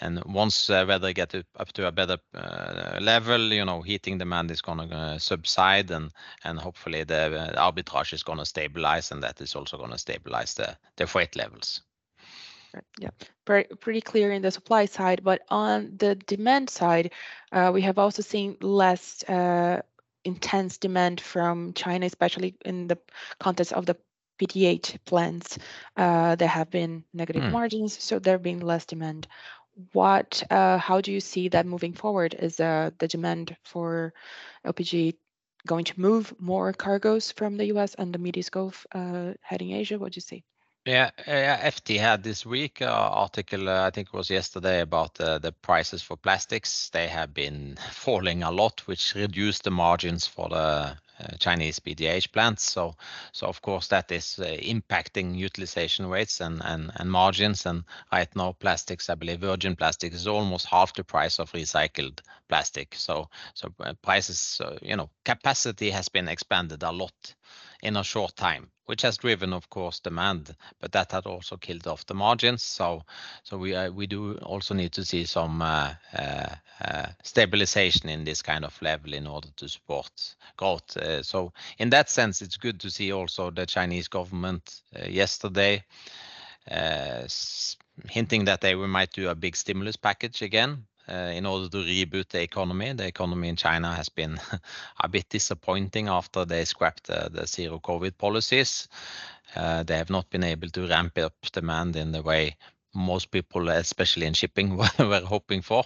and 0.00 0.22
once 0.24 0.70
uh, 0.70 0.84
weather 0.86 1.12
get 1.12 1.34
up 1.56 1.72
to 1.72 1.86
a 1.86 1.92
better 1.92 2.18
uh, 2.34 2.98
level, 3.00 3.52
you 3.52 3.64
know, 3.64 3.82
heating 3.82 4.18
demand 4.18 4.50
is 4.50 4.62
gonna 4.62 5.18
subside 5.18 5.90
and 5.90 6.12
and 6.44 6.58
hopefully 6.58 7.04
the 7.04 7.54
uh, 7.56 7.70
arbitrage 7.70 8.12
is 8.12 8.22
gonna 8.22 8.46
stabilize, 8.46 9.10
and 9.10 9.22
that 9.22 9.40
is 9.40 9.54
also 9.54 9.76
gonna 9.76 9.98
stabilize 9.98 10.54
the 10.54 10.76
the 10.96 11.06
freight 11.06 11.36
levels. 11.36 11.82
Yeah. 12.98 13.10
Pretty 13.44 14.00
clear 14.02 14.30
in 14.30 14.42
the 14.42 14.50
supply 14.50 14.84
side. 14.86 15.24
But 15.24 15.42
on 15.48 15.96
the 15.96 16.14
demand 16.14 16.70
side, 16.70 17.12
we 17.72 17.80
have 17.82 17.98
also 17.98 18.22
seen 18.22 18.56
less 18.60 19.24
intense 20.24 20.78
demand 20.78 21.20
from 21.20 21.72
China, 21.72 22.06
especially 22.06 22.54
in 22.64 22.86
the 22.86 22.98
context 23.40 23.72
of 23.72 23.86
the 23.86 23.96
PDH 24.38 24.98
plants. 25.04 25.58
Uh, 25.96 26.36
there 26.36 26.48
have 26.48 26.70
been 26.70 27.04
negative 27.12 27.44
hmm. 27.44 27.52
margins, 27.52 28.02
so 28.02 28.18
there 28.18 28.34
have 28.34 28.42
been 28.42 28.60
less 28.60 28.86
demand. 28.86 29.26
What? 29.92 30.42
Uh, 30.50 30.78
how 30.78 31.00
do 31.00 31.12
you 31.12 31.20
see 31.20 31.48
that 31.48 31.66
moving 31.66 31.92
forward? 31.92 32.34
Is 32.34 32.58
uh, 32.58 32.90
the 32.98 33.08
demand 33.08 33.56
for 33.62 34.12
LPG 34.66 35.14
going 35.66 35.84
to 35.84 36.00
move 36.00 36.34
more 36.38 36.72
cargoes 36.72 37.32
from 37.32 37.56
the 37.56 37.66
U.S. 37.66 37.94
and 37.94 38.12
the 38.12 38.18
Middle 38.18 38.40
East 38.40 38.54
heading 39.42 39.72
Asia? 39.72 39.98
What 39.98 40.12
do 40.12 40.16
you 40.16 40.22
see? 40.22 40.44
Yeah. 40.84 41.10
FT 41.26 41.98
had 41.98 42.22
this 42.22 42.46
week 42.46 42.80
article, 42.80 43.68
I 43.68 43.90
think 43.90 44.08
it 44.08 44.16
was 44.16 44.30
yesterday, 44.30 44.80
about 44.80 45.14
the 45.14 45.54
prices 45.62 46.02
for 46.02 46.16
plastics. 46.16 46.88
They 46.90 47.08
have 47.08 47.34
been 47.34 47.76
falling 47.92 48.42
a 48.42 48.50
lot, 48.50 48.80
which 48.86 49.14
reduced 49.14 49.64
the 49.64 49.70
margins 49.70 50.26
for 50.26 50.48
the 50.48 50.96
Uh, 51.20 51.36
Chinese 51.38 51.80
PDH 51.80 52.30
plants. 52.30 52.62
So 52.62 52.94
of 53.42 53.60
course 53.60 53.88
that 53.88 54.12
is 54.12 54.38
uh, 54.38 54.44
impacting 54.44 55.36
utilization 55.36 56.06
rates 56.06 56.40
and 56.40 56.62
margins. 57.10 57.66
And 57.66 57.82
right 58.12 58.34
now 58.36 58.52
plastics, 58.52 59.10
I 59.10 59.16
believe 59.16 59.40
virgin 59.40 59.74
plastic 59.74 60.12
is 60.14 60.28
almost 60.28 60.66
half 60.66 60.94
the 60.94 61.02
price 61.02 61.40
of 61.40 61.50
recycled 61.52 62.20
plastic. 62.48 62.94
So 62.94 63.28
so 63.54 63.74
uh, 63.80 63.94
prices, 64.00 64.60
you 64.80 64.94
know, 64.94 65.10
capacity 65.24 65.90
has 65.90 66.08
been 66.08 66.28
expanded 66.28 66.84
a 66.84 66.92
lot 66.92 67.34
in 67.82 67.96
a 67.96 68.04
short 68.04 68.36
time, 68.36 68.70
which 68.88 69.02
has 69.02 69.18
driven, 69.18 69.52
of 69.52 69.68
course, 69.68 70.00
demand, 70.00 70.56
but 70.80 70.92
that 70.92 71.12
had 71.12 71.26
also 71.26 71.58
killed 71.58 71.86
off 71.86 72.06
the 72.06 72.14
margins. 72.14 72.62
So 72.62 73.04
uh, 73.52 73.90
we 73.92 74.06
do 74.06 74.38
also 74.38 74.72
need 74.74 74.92
to 74.92 75.04
see 75.04 75.26
some 75.26 75.60
uh, 75.60 75.92
uh, 76.14 77.06
stabilization 77.22 78.08
in 78.08 78.24
this 78.24 78.40
kind 78.40 78.64
of 78.64 78.80
level 78.80 79.12
in 79.12 79.26
order 79.26 79.48
to 79.56 79.68
support 79.68 80.10
growth. 80.56 80.96
So 81.22 81.52
in 81.78 81.90
that 81.90 82.08
sense, 82.08 82.40
it's 82.40 82.56
good 82.56 82.80
to 82.80 82.90
see 82.90 83.12
also 83.12 83.50
the 83.50 83.66
Chinese 83.66 84.08
government 84.08 84.80
yesterday 85.06 85.84
hinting 88.08 88.44
that 88.44 88.62
they 88.62 88.74
might 88.74 89.12
do 89.12 89.28
a 89.28 89.34
big 89.34 89.54
stimulus 89.54 89.96
package 89.96 90.40
again 90.40 90.86
Eh, 91.08 91.38
in 91.38 91.46
order 91.46 91.70
to 91.70 91.78
reboot 91.78 92.28
the 92.28 92.42
economy. 92.42 92.92
The 92.92 93.06
economy 93.06 93.48
in 93.48 93.56
China 93.56 93.94
has 93.94 94.10
been 94.10 94.38
a 95.00 95.08
bit 95.08 95.26
disappointing 95.30 96.08
after 96.08 96.44
they 96.44 96.66
scrapped 96.66 97.04
the 97.04 97.46
zero 97.46 97.78
COVID 97.78 98.18
policies. 98.18 98.88
Eh, 99.54 99.84
they 99.84 99.96
have 99.96 100.10
not 100.10 100.28
been 100.28 100.44
able 100.44 100.68
to 100.68 100.86
ramp 100.86 101.16
up 101.16 101.32
demand 101.52 101.96
in 101.96 102.12
the 102.12 102.20
way 102.20 102.56
most 102.94 103.30
people, 103.30 103.68
especially 103.70 104.26
in 104.26 104.34
shipping, 104.34 104.76
were 104.98 105.22
hoping 105.24 105.62
for. 105.62 105.84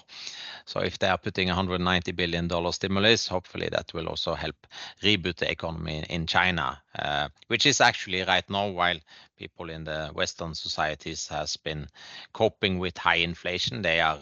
So 0.65 0.81
if 0.81 0.99
they 0.99 1.09
are 1.09 1.19
putting 1.19 1.49
$190 1.49 2.17
billion 2.17 2.73
stimulus, 2.73 3.29
hopefully 3.29 3.69
that 3.71 3.93
will 3.95 4.09
also 4.09 4.35
help 4.35 4.67
reboot 5.03 5.37
the 5.37 5.51
economy 5.51 6.05
in 6.11 6.27
China. 6.27 6.83
Eh, 6.99 7.29
which 7.47 7.67
is 7.67 7.81
actually 7.81 8.23
right 8.23 8.49
now, 8.51 8.69
while 8.69 8.99
people 9.37 9.71
in 9.71 9.85
the 9.85 10.11
Western 10.15 10.55
societies 10.55 11.29
has 11.29 11.57
been 11.57 11.87
coping 12.33 12.81
with 12.81 12.99
high 12.99 13.17
inflation, 13.17 13.83
they 13.83 14.01
are 14.01 14.21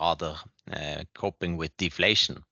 rather 0.00 0.36
uh, 0.72 1.04
coping 1.14 1.56
with 1.56 1.76
deflation. 1.76 2.42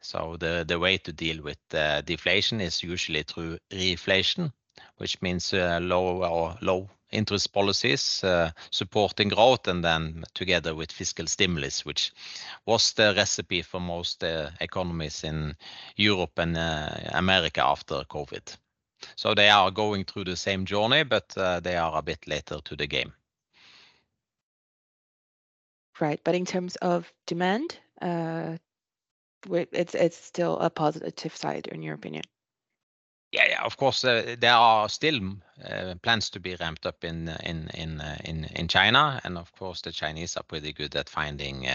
So 0.00 0.36
the 0.38 0.78
way 0.78 0.98
to 0.98 1.12
deal 1.12 1.42
with 1.42 1.58
uh, 1.72 2.02
deflation 2.02 2.60
is 2.60 2.82
usually 2.82 3.22
through 3.22 3.58
reflation, 3.70 4.52
which 4.98 5.20
means 5.22 5.52
uh, 5.52 5.80
low 5.82 6.90
interest 7.10 7.52
policies 7.52 8.24
supporting 8.70 9.28
growth, 9.28 9.68
and 9.68 9.84
then 9.84 10.24
together 10.34 10.74
with 10.74 10.92
fiscal 10.92 11.26
stimulus, 11.26 11.84
which 11.84 12.12
was 12.66 12.92
the 12.92 13.14
recipe 13.16 13.62
for 13.62 13.80
most 13.80 14.22
economies 14.60 15.24
in 15.24 15.56
Europe 15.96 16.38
and 16.38 16.56
America 17.12 17.64
after 17.64 18.04
COVID. 18.04 18.56
So 19.16 19.34
they 19.34 19.48
are 19.48 19.70
going 19.70 20.04
through 20.04 20.24
the 20.24 20.36
same 20.36 20.64
journey, 20.64 21.04
but 21.04 21.28
they 21.62 21.76
are 21.76 21.98
a 21.98 22.02
bit 22.02 22.26
later 22.26 22.60
to 22.64 22.76
the 22.76 22.86
game. 22.86 23.12
Right. 26.00 26.20
But 26.24 26.34
in 26.34 26.44
terms 26.44 26.76
of 26.76 27.12
demand, 27.26 27.78
uh, 28.02 28.56
it's 29.50 29.94
it's 29.94 30.16
still 30.16 30.58
a 30.58 30.70
positive 30.70 31.36
side 31.36 31.66
in 31.68 31.82
your 31.82 31.94
opinion? 31.94 32.24
Yeah, 33.32 33.46
yeah. 33.48 33.62
Of 33.64 33.76
course, 33.76 34.04
uh, 34.04 34.36
there 34.38 34.54
are 34.54 34.88
still 34.88 35.20
uh, 35.68 35.94
plans 36.02 36.30
to 36.30 36.40
be 36.40 36.54
ramped 36.54 36.86
up 36.86 37.04
in 37.04 37.28
in 37.42 37.68
in 37.74 38.00
in 38.24 38.44
in 38.44 38.68
China. 38.68 39.20
And 39.24 39.36
of 39.38 39.52
course, 39.52 39.80
the 39.82 39.92
Chinese 39.92 40.36
are 40.36 40.44
pretty 40.44 40.72
good 40.72 40.94
at 40.96 41.08
finding 41.08 41.66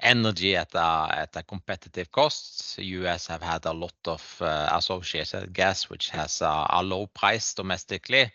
energy 0.00 0.56
at 0.56 0.74
a 0.74 1.42
competitive 1.46 2.12
cost. 2.12 2.78
U.S. 2.78 3.26
have 3.26 3.42
had 3.42 3.66
a 3.66 3.72
lot 3.72 3.94
of 4.04 4.36
associated 4.40 5.52
gas, 5.52 5.90
which 5.90 6.10
has 6.10 6.40
a 6.42 6.80
low 6.82 7.06
price 7.06 7.54
domestically. 7.54 8.30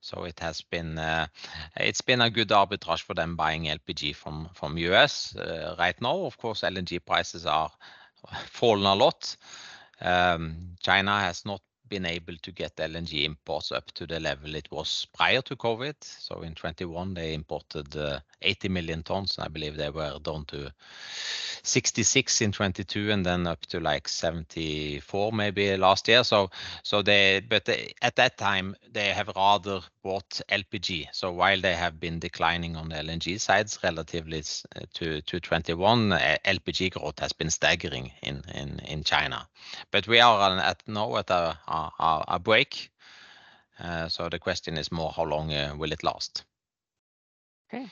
So 0.00 0.24
it 0.24 0.38
has 0.40 0.60
been 0.62 0.98
uh 0.98 1.26
it's 1.76 2.00
been 2.00 2.20
a 2.20 2.30
good 2.30 2.48
arbitrage 2.48 3.02
for 3.02 3.14
them 3.14 3.36
buying 3.36 3.64
LPG 3.64 4.14
from 4.14 4.48
from 4.54 4.78
U.S. 4.78 5.36
Right 5.78 6.00
now, 6.00 6.24
of 6.24 6.38
course, 6.38 6.62
LNG 6.62 7.04
prices 7.04 7.46
are 7.46 7.70
fallen 8.46 8.86
a 8.86 8.94
lot. 8.94 9.36
China 10.00 11.20
has 11.20 11.44
not 11.44 11.60
been 11.88 12.06
able 12.06 12.36
to 12.42 12.52
get 12.52 12.76
LNG 12.76 13.24
imports 13.24 13.72
up 13.72 13.90
to 13.92 14.06
the 14.06 14.20
level 14.20 14.54
it 14.54 14.68
was 14.70 15.06
prior 15.16 15.42
to 15.42 15.56
COVID. 15.56 15.94
So 16.00 16.42
in 16.42 16.54
2021, 16.54 17.14
they 17.14 17.34
imported 17.34 17.96
uh, 17.96 18.20
80 18.42 18.68
million 18.68 19.02
tons. 19.02 19.38
I 19.38 19.48
believe 19.48 19.76
they 19.76 19.90
were 19.90 20.18
down 20.22 20.44
to 20.46 20.72
66 21.62 22.40
in 22.40 22.52
2022, 22.52 23.10
and 23.10 23.26
then 23.26 23.46
up 23.46 23.60
to, 23.66 23.80
like, 23.80 24.08
74 24.08 25.32
maybe 25.32 25.76
last 25.76 26.08
year. 26.08 26.24
So 26.24 26.50
they... 27.04 27.40
But 27.48 27.68
at 28.02 28.16
that 28.16 28.38
time, 28.38 28.76
they 28.92 29.08
have 29.08 29.30
rather 29.34 29.80
bought 30.02 30.40
LPG. 30.48 31.08
So 31.12 31.32
while 31.32 31.60
they 31.60 31.74
have 31.74 32.00
been 32.00 32.18
declining 32.18 32.76
on 32.76 32.88
the 32.88 32.96
LNG 32.96 33.40
sides 33.40 33.78
relatively 33.82 34.38
uh, 34.38 34.80
to 34.94 35.20
2021, 35.22 36.12
uh, 36.12 36.36
LPG 36.44 36.92
growth 36.92 37.18
has 37.18 37.32
been 37.32 37.50
staggering 37.50 38.12
in 38.22 39.02
China. 39.04 39.46
But 39.90 40.06
we 40.06 40.20
are 40.20 40.74
now 40.86 41.16
at 41.16 41.30
a 41.30 41.58
break. 42.42 42.90
So 44.08 44.28
the 44.28 44.38
question 44.38 44.76
is 44.78 44.90
more 44.92 45.12
how 45.12 45.24
long 45.24 45.48
will 45.78 45.92
it 45.92 46.02
last? 46.02 46.44
Okay. 47.72 47.86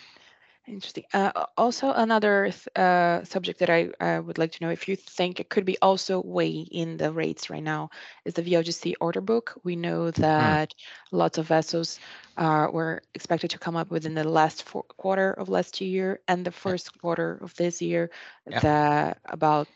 Interesting. 0.66 1.04
Uh, 1.14 1.30
also, 1.56 1.92
another 1.92 2.50
uh, 2.74 3.22
subject 3.22 3.60
that 3.60 3.70
I 3.70 3.90
uh, 4.00 4.20
would 4.20 4.36
like 4.36 4.50
to 4.50 4.64
know 4.64 4.70
if 4.70 4.88
you 4.88 4.96
think 4.96 5.38
it 5.38 5.48
could 5.48 5.64
be 5.64 5.78
also 5.80 6.20
way 6.20 6.50
in 6.50 6.96
the 6.96 7.12
rates 7.12 7.50
right 7.50 7.62
now 7.62 7.90
is 8.24 8.34
the 8.34 8.42
VLGC 8.42 8.94
order 9.00 9.20
book. 9.20 9.60
We 9.62 9.76
know 9.76 10.10
hmm. 10.10 10.20
that 10.22 10.74
lots 11.12 11.38
of 11.38 11.46
vessels 11.46 12.00
uh, 12.36 12.66
were 12.72 13.02
expected 13.14 13.50
to 13.50 13.58
come 13.60 13.76
up 13.76 13.92
within 13.92 14.14
the 14.14 14.24
last 14.24 14.64
quarter 14.96 15.30
of 15.30 15.48
last 15.48 15.80
year 15.80 16.18
and 16.26 16.44
the 16.44 16.50
first 16.50 16.98
quarter 17.00 17.38
of 17.40 17.54
this 17.54 17.80
year. 17.80 18.10
That 18.46 19.18
about 19.24 19.68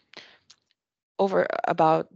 over 1.20 1.46
about 1.68 2.08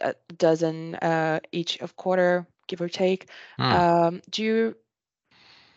a 0.00 0.14
dozen 0.36 0.94
uh, 0.96 1.40
each 1.52 1.78
of 1.80 1.96
quarter, 1.96 2.46
give 2.66 2.80
or 2.80 2.88
take. 2.88 3.28
Mm. 3.58 3.72
Um, 3.72 4.22
do 4.30 4.42
you 4.42 4.74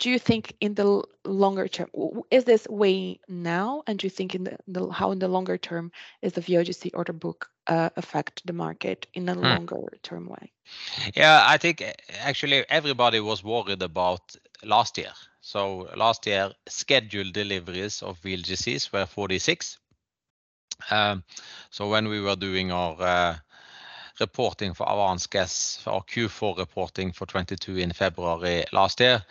do 0.02 0.10
you 0.10 0.18
think 0.18 0.56
in 0.60 0.74
the 0.74 1.04
longer 1.26 1.68
term 1.68 1.88
is 2.32 2.44
this 2.44 2.68
way 2.68 3.20
now 3.30 3.84
and 3.86 4.00
do 4.00 4.08
you 4.08 4.10
think 4.10 4.34
in 4.34 4.44
the, 4.44 4.58
the 4.68 4.90
how 4.90 5.12
in 5.12 5.20
the 5.20 5.28
longer 5.28 5.58
term 5.58 5.92
is 6.24 6.34
the 6.34 6.42
VLGC 6.42 6.90
order 6.96 7.14
book 7.14 7.50
uh, 7.68 7.90
affect 7.96 8.46
the 8.48 8.54
market 8.54 9.06
in 9.14 9.30
a 9.30 9.36
hmm. 9.36 9.42
longer 9.42 9.88
term 10.02 10.28
way 10.28 10.52
yeah 11.16 11.44
i 11.48 11.58
think 11.58 11.82
eh, 11.82 11.94
actually 12.20 12.66
everybody 12.70 13.20
was 13.20 13.44
worried 13.44 13.84
about 13.84 14.36
last 14.64 14.98
year 14.98 15.14
so 15.42 15.88
last 15.96 16.26
year 16.26 16.52
scheduled 16.68 17.34
deliveries 17.34 18.02
of 18.02 18.20
VLGCs 18.22 18.92
were 18.92 19.06
46 19.06 19.78
um, 20.90 21.24
so 21.70 21.90
when 21.90 22.08
we 22.08 22.20
were 22.20 22.36
doing 22.36 22.72
our 22.72 22.96
uh, 23.00 23.36
reporting 24.22 24.74
for 24.74 24.88
Avance 24.88 25.28
Gas, 25.28 25.84
our 25.86 26.02
Q4 26.04 26.58
reporting 26.58 27.12
for 27.12 27.26
22 27.26 27.78
in 27.78 27.92
February 27.92 28.64
last 28.72 29.02
year, 29.02 29.22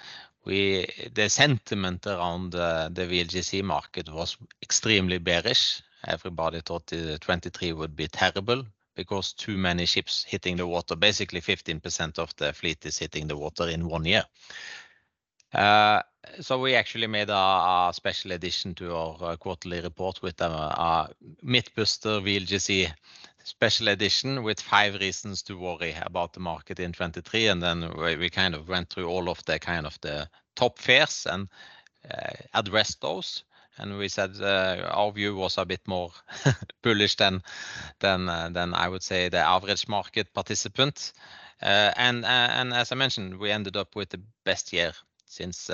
the 0.45 1.29
sentiment 1.29 2.07
around 2.07 2.53
the 2.53 2.91
VLGC 2.95 3.63
market 3.63 4.13
was 4.13 4.37
extremely 4.63 5.19
bearish. 5.19 5.83
Everybody 6.07 6.61
thought 6.61 6.87
2023 6.89 7.73
would 7.73 7.95
be 7.95 8.09
terrible 8.09 8.65
because 8.95 9.33
too 9.33 9.57
many 9.57 9.87
ships 9.87 10.25
hitting 10.25 10.57
the 10.57 10.67
water. 10.67 10.97
Basically, 10.97 11.41
15% 11.41 12.19
of 12.19 12.35
the 12.37 12.53
fleet 12.53 12.85
is 12.85 12.99
hitting 12.99 13.29
the 13.29 13.37
water 13.37 13.69
in 13.69 13.89
one 13.89 14.05
year. 14.05 14.25
Uh, 15.53 16.03
so 16.41 16.59
we 16.61 16.75
actually 16.75 17.07
made 17.07 17.29
a 17.31 17.91
special 17.95 18.33
edition 18.33 18.75
to 18.75 18.95
our 18.95 19.17
uh, 19.21 19.37
quarterly 19.37 19.81
report 19.81 20.23
with 20.23 20.41
a 20.41 21.09
Mythbuster 21.45 22.23
VLGC 22.23 22.93
special 23.45 23.89
edition 23.89 24.43
with 24.43 24.61
five 24.61 24.95
reasons 25.01 25.43
to 25.43 25.59
worry 25.59 25.95
about 26.03 26.33
the 26.33 26.41
market 26.41 26.79
in 26.81 26.93
2023. 26.93 27.49
And 27.49 27.63
then 27.63 27.93
we 27.97 28.31
kind 28.31 28.55
of 28.55 28.69
went 28.69 28.91
through 28.91 29.09
all 29.09 29.29
of 29.29 29.45
the 29.45 29.59
kind 29.59 29.87
of 29.87 30.01
the 30.01 30.29
top 30.57 30.79
fears 30.79 31.27
and 31.31 31.49
uh, 32.11 32.33
addressed 32.55 33.01
those. 33.01 33.45
And 33.79 33.97
we 33.99 34.09
said 34.09 34.33
uh, 34.41 34.91
our 34.93 35.11
view 35.13 35.35
was 35.35 35.57
a 35.57 35.65
bit 35.65 35.81
more 35.87 36.11
bullish 36.83 37.17
than 37.17 37.43
than 38.01 38.29
uh, 38.29 38.51
than 38.51 38.75
I 38.75 38.89
would 38.89 39.03
say 39.03 39.29
the 39.29 39.39
average 39.39 39.89
market 39.89 40.35
participant. 40.35 41.13
And 41.63 42.25
and 42.25 42.73
as 42.75 42.93
I 42.93 42.95
mentioned, 42.95 43.39
we 43.39 43.51
ended 43.51 43.77
up 43.77 43.97
with 43.97 44.11
the 44.11 44.21
best 44.45 44.73
year 44.73 44.93
since 45.27 45.71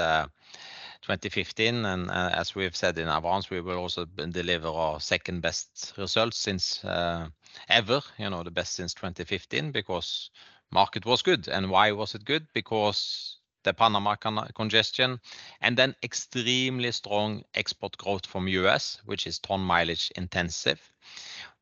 2015. 1.06 1.84
And 1.84 2.10
uh, 2.10 2.30
as 2.32 2.54
we've 2.54 2.74
said 2.74 2.98
in 2.98 3.08
advance, 3.08 3.48
we 3.48 3.60
will 3.60 3.78
also 3.78 4.04
deliver 4.04 4.68
our 4.68 5.00
second 5.00 5.40
best 5.40 5.94
results 5.96 6.36
since 6.36 6.84
uh, 6.84 7.28
ever, 7.68 8.02
you 8.18 8.28
know, 8.28 8.42
the 8.42 8.50
best 8.50 8.74
since 8.74 8.92
2015 8.94 9.70
because 9.70 10.30
market 10.72 11.06
was 11.06 11.22
good. 11.22 11.48
And 11.48 11.70
why 11.70 11.92
was 11.92 12.14
it 12.16 12.24
good? 12.24 12.46
Because 12.52 13.38
the 13.62 13.72
Panama 13.72 14.16
congestion 14.54 15.20
and 15.60 15.76
then 15.76 15.94
extremely 16.02 16.92
strong 16.92 17.42
export 17.54 17.96
growth 17.98 18.26
from 18.26 18.48
U.S., 18.48 19.00
which 19.04 19.26
is 19.26 19.38
ton 19.38 19.60
mileage 19.60 20.10
intensive. 20.16 20.80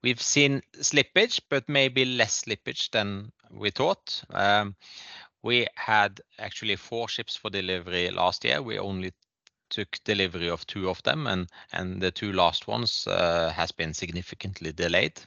We've 0.02 0.20
seen 0.20 0.62
slippage, 0.76 1.40
but 1.48 1.68
maybe 1.68 2.04
less 2.04 2.44
slippage 2.44 2.90
than 2.90 3.32
we 3.50 3.70
thought. 3.70 4.22
Um, 4.30 4.76
we 5.42 5.66
had 5.76 6.20
actually 6.38 6.76
four 6.76 7.08
ships 7.08 7.36
for 7.36 7.50
delivery 7.50 8.10
last 8.10 8.44
year. 8.44 8.62
We 8.62 8.78
only 8.78 9.12
took 9.74 9.98
delivery 10.04 10.48
of 10.48 10.66
two 10.66 10.88
of 10.88 11.02
them, 11.02 11.26
and 11.72 12.00
the 12.00 12.10
two 12.10 12.32
last 12.32 12.68
ones 12.68 13.06
uh, 13.08 13.50
has 13.50 13.72
been 13.72 13.92
significantly 13.92 14.72
delayed 14.72 15.20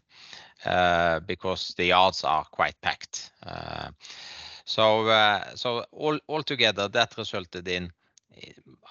uh, 0.65 1.19
because 1.21 1.73
the 1.77 1.86
yards 1.86 2.23
are 2.23 2.45
quite 2.45 2.79
packed. 2.81 3.31
Uh, 3.43 3.89
so 4.65 5.86
all 5.91 6.19
altogether, 6.29 6.88
that 6.88 7.17
resulted 7.17 7.67
in 7.67 7.91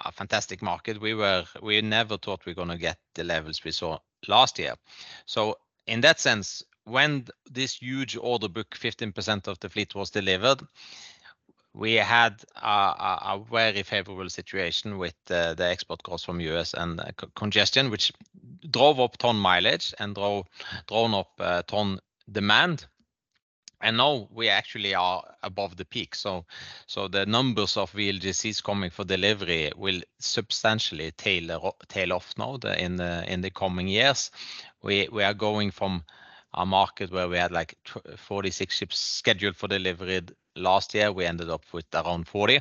a 0.04 0.12
fantastic 0.12 0.62
market. 0.62 1.00
We 1.00 1.14
were 1.14 1.44
we 1.62 1.80
never 1.80 2.18
thought 2.18 2.46
we're 2.46 2.54
gonna 2.54 2.78
get 2.78 2.98
the 3.14 3.24
levels 3.24 3.64
we 3.64 3.72
saw 3.72 3.98
last 4.28 4.58
year. 4.58 4.74
So 5.26 5.56
in 5.86 6.00
that 6.02 6.20
sense, 6.20 6.62
when 6.84 7.26
this 7.50 7.78
huge 7.78 8.16
order 8.16 8.48
book, 8.48 8.76
15% 8.78 9.48
of 9.48 9.58
the 9.60 9.68
fleet 9.68 9.94
was 9.94 10.10
delivered, 10.10 10.62
we 11.76 11.94
had 11.94 12.42
a 12.62 13.38
very 13.50 13.82
favorable 13.82 14.30
situation 14.30 14.96
with 14.96 15.14
the 15.26 15.54
export 15.58 16.02
costs 16.02 16.24
from 16.24 16.40
U.S. 16.40 16.72
and 16.74 17.00
congestion, 17.34 17.90
which 17.90 18.12
drove 18.70 18.98
up 18.98 19.18
ton 19.18 19.36
mileage 19.36 19.94
and 19.98 20.14
drove 20.14 20.46
up 20.90 21.32
uh, 21.38 21.62
ton 21.66 22.00
demand. 22.30 22.86
And 23.82 23.98
now 23.98 24.26
we 24.32 24.48
actually 24.48 24.94
are 24.94 25.22
above 25.42 25.76
the 25.76 25.84
peak. 25.84 26.14
So 26.14 26.46
so 26.86 27.08
the 27.08 27.26
numbers 27.26 27.76
of 27.76 27.92
VLGCs 27.92 28.64
coming 28.64 28.88
for 28.88 29.04
delivery 29.04 29.70
will 29.76 30.00
substantially 30.18 31.10
tail 31.10 31.76
tail 31.88 32.14
off 32.14 32.32
now 32.38 32.54
in 32.54 32.96
the 32.96 33.50
coming 33.54 33.88
years. 33.88 34.30
We, 34.82 35.08
We 35.12 35.22
are 35.24 35.34
going 35.34 35.72
from 35.72 36.04
a 36.56 36.64
market 36.66 37.10
where 37.12 37.28
we 37.28 37.36
had, 37.36 37.52
like, 37.52 37.76
46 38.16 38.74
ships 38.76 38.98
scheduled 38.98 39.56
for 39.56 39.68
delivery 39.68 40.22
last 40.56 40.94
year, 40.94 41.12
we 41.12 41.24
ended 41.26 41.50
up 41.50 41.64
with 41.72 41.86
around 41.94 42.26
40. 42.28 42.60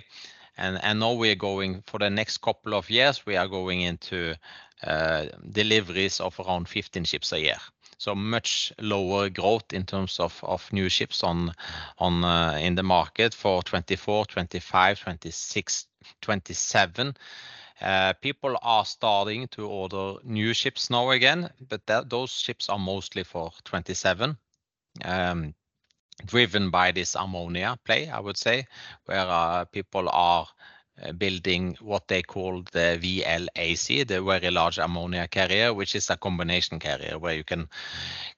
And 0.58 1.00
now 1.00 1.14
we 1.14 1.32
are 1.32 1.36
going 1.36 1.84
for 1.88 2.00
the 2.00 2.10
next 2.10 2.38
couple 2.42 2.74
of 2.76 2.90
years, 2.90 3.26
we 3.26 3.36
are 3.38 3.48
going 3.48 3.82
into 3.82 4.36
uh, 4.84 5.26
deliveries 5.52 6.20
of 6.20 6.40
around 6.40 6.68
15 6.70 7.04
ships 7.06 7.32
a 7.34 7.40
year. 7.40 7.58
So 7.98 8.16
much 8.16 8.74
lower 8.80 9.30
growth 9.30 9.74
in 9.74 9.86
terms 9.86 10.20
of 10.20 10.70
new 10.72 10.90
ships 10.90 11.24
on 11.24 11.52
uh, 12.00 12.58
in 12.62 12.76
the 12.76 12.84
market 12.84 13.34
for 13.34 13.64
2024, 13.64 14.26
2025, 14.26 15.00
2026, 15.00 15.88
2027. 16.22 17.16
People 18.22 18.58
are 18.62 18.86
starting 18.86 19.48
to 19.50 19.68
order 19.68 20.16
new 20.24 20.54
ships 20.54 20.90
now 20.90 21.10
again, 21.12 21.50
but 21.70 21.82
those 22.10 22.32
ships 22.32 22.70
are 22.70 22.80
mostly 22.80 23.24
for 23.24 23.52
2027 23.64 24.38
driven 26.26 26.70
by 26.70 26.92
this 26.92 27.16
ammonia 27.16 27.78
play, 27.84 28.10
I 28.10 28.20
would 28.20 28.38
say, 28.38 28.68
where 29.06 29.28
uh, 29.28 29.66
people 29.66 30.10
are 30.10 30.48
uh, 30.48 30.54
building 31.18 31.78
what 31.82 32.08
they 32.08 32.22
call 32.22 32.62
the 32.72 32.98
VLAC, 33.02 34.08
the 34.08 34.22
Very 34.22 34.50
Large 34.50 34.78
Ammonia 34.80 35.28
Carrier, 35.28 35.74
which 35.74 35.96
is 35.96 36.10
a 36.10 36.18
combination 36.18 36.80
carrier 36.80 37.20
where 37.20 37.34
you 37.36 37.44
can 37.44 37.68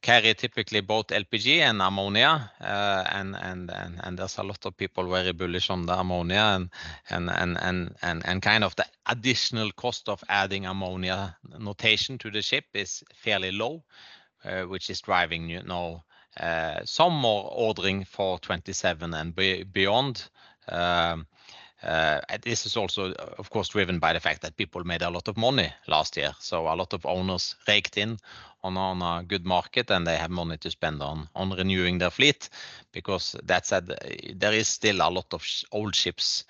carry 0.01 0.33
typically 0.33 0.81
both 0.81 1.07
LPG 1.07 1.59
and 1.59 1.81
ammonia. 1.81 2.51
Uh, 2.59 3.03
and 3.11 3.35
and 3.35 4.17
there's 4.17 4.37
a 4.37 4.43
lot 4.43 4.65
of 4.65 4.75
people 4.75 5.07
very 5.07 5.33
bullish 5.33 5.69
on 5.69 5.85
the 5.85 5.97
ammonia 5.97 6.67
and 7.09 7.29
and 7.29 7.57
and 7.61 7.95
and 8.01 8.25
and 8.25 8.41
kind 8.41 8.63
of 8.63 8.75
the 8.75 8.85
additional 9.05 9.71
cost 9.73 10.09
of 10.09 10.23
adding 10.27 10.65
ammonia 10.65 11.37
notation 11.59 12.17
to 12.17 12.31
the 12.31 12.41
ship 12.41 12.65
is 12.73 13.03
fairly 13.13 13.51
low, 13.51 13.83
which 14.67 14.89
is 14.89 15.01
driving, 15.01 15.49
you 15.49 15.61
know, 15.63 16.03
uh, 16.39 16.79
some 16.85 17.13
more 17.13 17.49
ordering 17.51 18.03
for 18.03 18.39
27 18.39 19.13
and 19.13 19.35
beyond. 19.73 20.29
Uh, 21.83 22.19
this 22.41 22.65
is 22.65 22.75
also, 22.75 23.13
of 23.37 23.49
course, 23.49 23.69
driven 23.69 23.99
by 23.99 24.13
the 24.13 24.19
fact 24.19 24.41
that 24.41 24.57
people 24.57 24.83
made 24.83 25.03
a 25.03 25.09
lot 25.09 25.27
of 25.27 25.37
money 25.37 25.71
last 25.87 26.17
year. 26.17 26.33
So 26.39 26.67
a 26.67 26.75
lot 26.75 26.93
of 26.93 27.05
owners 27.05 27.55
raked 27.67 27.97
in 27.97 28.17
on 28.63 29.01
a 29.01 29.23
good 29.23 29.45
market, 29.45 29.91
and 29.91 30.05
they 30.05 30.17
have 30.17 30.31
money 30.31 30.57
to 30.57 30.71
spend 30.71 31.01
on 31.01 31.29
renewing 31.35 31.99
their 31.99 32.09
fleet. 32.09 32.49
Because 32.91 33.35
that 33.43 33.65
said, 33.65 33.87
there 34.35 34.53
is 34.53 34.67
still 34.67 34.97
a 34.97 35.09
lot 35.09 35.33
of 35.33 35.45
old 35.71 35.95
ships. 35.95 36.45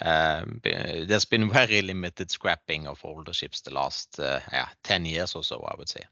Um, 0.00 0.60
there's 0.64 1.26
been 1.26 1.50
very 1.52 1.82
limited 1.82 2.30
scrapping 2.30 2.86
of 2.88 3.00
older 3.04 3.32
ships 3.32 3.60
the 3.60 3.72
last, 3.72 4.18
uh, 4.18 4.40
yeah, 4.52 4.68
10 4.82 5.04
years 5.06 5.36
or 5.36 5.44
so, 5.44 5.60
I 5.60 5.74
would 5.78 5.88
say. 5.88 6.02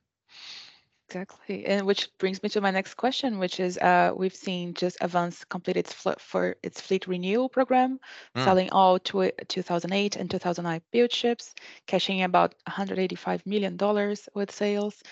Exactly. 1.11 1.67
And 1.67 1.87
which 1.87 2.09
brings 2.19 2.41
me 2.41 2.49
to 2.51 2.61
my 2.61 2.71
next 2.71 2.95
question, 2.95 3.41
which 3.41 3.59
is 3.59 3.77
uh, 3.79 4.13
we've 4.15 4.35
seen 4.35 4.75
just 4.75 4.97
Avance 5.01 5.45
complete 5.45 5.77
its 5.77 5.93
for 5.93 6.55
its 6.63 6.81
fleet 6.81 7.09
renewal 7.09 7.49
program, 7.49 7.99
mm. 8.37 8.45
selling 8.45 8.71
all 8.71 9.01
tw 9.01 9.33
2008 9.49 10.15
and 10.15 10.31
2009 10.31 10.81
built 10.93 11.13
ships, 11.13 11.55
cashing 11.89 12.23
about 12.23 12.55
185 12.67 13.45
million 13.45 13.77
dollars 13.77 14.29
with 14.35 14.53
sales. 14.53 15.03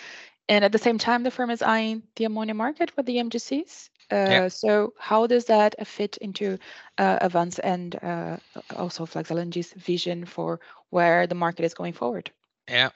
And 0.47 0.63
at 0.63 0.71
the 0.71 0.77
same 0.77 0.97
time, 0.97 1.23
the 1.23 1.31
firm 1.31 1.49
is 1.49 1.61
eyeing 1.61 2.03
the 2.15 2.23
ammonia 2.23 2.53
market 2.53 2.95
with 2.95 3.05
the 3.05 3.17
MGCs. 3.17 3.89
Uh, 4.09 4.15
yeah. 4.15 4.47
So 4.47 4.93
how 4.97 5.27
does 5.27 5.45
that 5.45 5.85
fit 5.85 6.15
into 6.17 6.57
uh, 6.97 7.17
Avance 7.21 7.59
and 7.59 7.95
uh, 8.01 8.37
also 8.77 9.05
Flex 9.05 9.29
LNG's 9.29 9.73
vision 9.73 10.23
for 10.23 10.61
where 10.91 11.27
the 11.27 11.35
market 11.35 11.65
is 11.65 11.73
going 11.73 11.93
forward? 11.93 12.31
Yeah. 12.69 12.89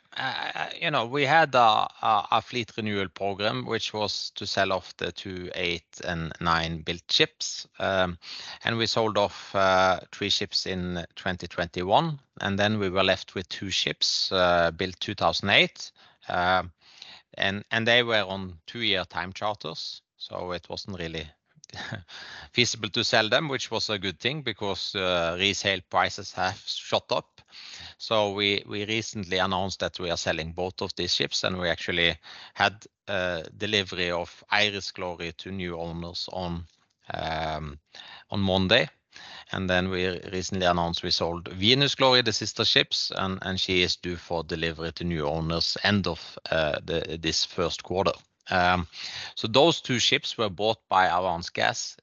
You 0.80 0.92
know, 0.92 1.06
we 1.06 1.26
had 1.26 1.56
a 1.56 2.42
fleet 2.42 2.72
renewal 2.78 3.08
program, 3.10 3.66
which 3.66 3.94
was 3.94 4.32
to 4.36 4.46
sell 4.46 4.72
off 4.72 4.96
the 4.98 5.12
two 5.12 5.50
eight 5.56 6.00
and 6.06 6.32
nine 6.40 6.82
built 6.82 7.02
ships. 7.10 7.68
Um, 7.80 8.20
and 8.64 8.78
we 8.78 8.86
sold 8.86 9.18
off 9.18 9.56
uh, 9.56 10.02
three 10.12 10.30
ships 10.30 10.68
in 10.68 11.04
2021, 11.16 12.20
and 12.42 12.60
then 12.60 12.78
we 12.78 12.90
were 12.90 13.04
left 13.04 13.34
with 13.34 13.50
two 13.50 13.72
ships 13.72 14.32
uh, 14.32 14.70
built 14.72 15.00
2008. 15.00 15.92
Um, 16.30 16.72
and 17.38 17.88
They 17.88 18.04
were 18.04 18.24
on 18.24 18.60
two-year 18.68 19.06
time 19.06 19.34
charters, 19.34 20.02
so 20.18 20.52
it 20.52 20.70
wasn't 20.70 21.00
really 21.00 21.28
feasible 22.52 22.90
to 22.90 23.04
sell 23.04 23.28
them, 23.28 23.48
which 23.48 23.72
was 23.72 23.90
a 23.90 23.98
good 23.98 24.20
thing 24.20 24.44
because 24.44 24.94
uh, 24.94 25.36
resale 25.40 25.82
prices 25.90 26.32
have 26.34 26.62
shot 26.66 27.12
up. 27.12 27.42
So 28.04 28.32
we 28.32 28.62
recently 28.68 29.38
announced 29.38 29.80
that 29.80 29.98
we 29.98 30.10
are 30.10 30.18
selling 30.18 30.52
both 30.52 30.82
of 30.82 30.94
these 30.98 31.16
ships, 31.16 31.46
and 31.46 31.58
we 31.58 31.70
actually 31.70 32.18
had 32.54 32.86
delivery 33.58 34.12
of 34.12 34.44
Iris 34.50 34.92
Glory 34.92 35.32
to 35.38 35.52
new 35.52 35.78
owners 35.78 36.28
on 36.34 36.66
Monday. 38.30 38.90
And 39.54 39.70
then 39.70 39.90
we 39.90 40.20
recently 40.34 40.66
announced 40.66 41.02
we 41.02 41.12
sold 41.12 41.48
Venus 41.48 41.96
Glory, 41.96 42.22
the 42.24 42.34
sister 42.34 42.66
ships, 42.66 43.10
and 43.16 43.58
she 43.58 43.84
is 43.84 43.96
due 43.96 44.18
for 44.18 44.44
delivery 44.44 44.92
to 44.92 45.06
new 45.06 45.26
owners 45.26 45.78
end 45.84 46.06
of 46.06 46.38
this 47.22 47.46
first 47.46 47.84
quarter. 47.84 48.12
Um 48.50 48.86
so 49.36 49.48
those 49.48 49.80
two 49.80 50.00
ships 50.00 50.38
were 50.38 50.50
bought 50.50 50.80
by 50.90 51.08
Avance 51.08 51.50
Gas 51.50 51.96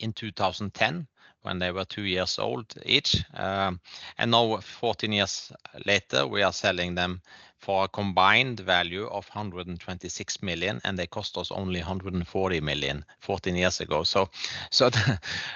in 0.00 0.12
2010 0.12 1.08
when 1.46 1.60
they 1.60 1.70
were 1.70 1.84
two 1.84 2.02
years 2.02 2.38
old 2.38 2.66
each. 2.84 3.24
Um, 3.34 3.80
and 4.18 4.32
now 4.32 4.56
14 4.58 5.12
years 5.12 5.52
later, 5.86 6.26
we 6.26 6.42
are 6.42 6.52
selling 6.52 6.96
them 6.96 7.22
for 7.58 7.84
a 7.84 7.88
combined 7.88 8.60
value 8.60 9.06
of 9.06 9.28
126 9.28 10.42
million, 10.42 10.80
and 10.84 10.98
they 10.98 11.06
cost 11.06 11.38
us 11.38 11.50
only 11.50 11.80
$140 11.80 12.60
million 12.62 13.04
14 13.20 13.56
years 13.56 13.80
ago. 13.80 14.02
So 14.02 14.28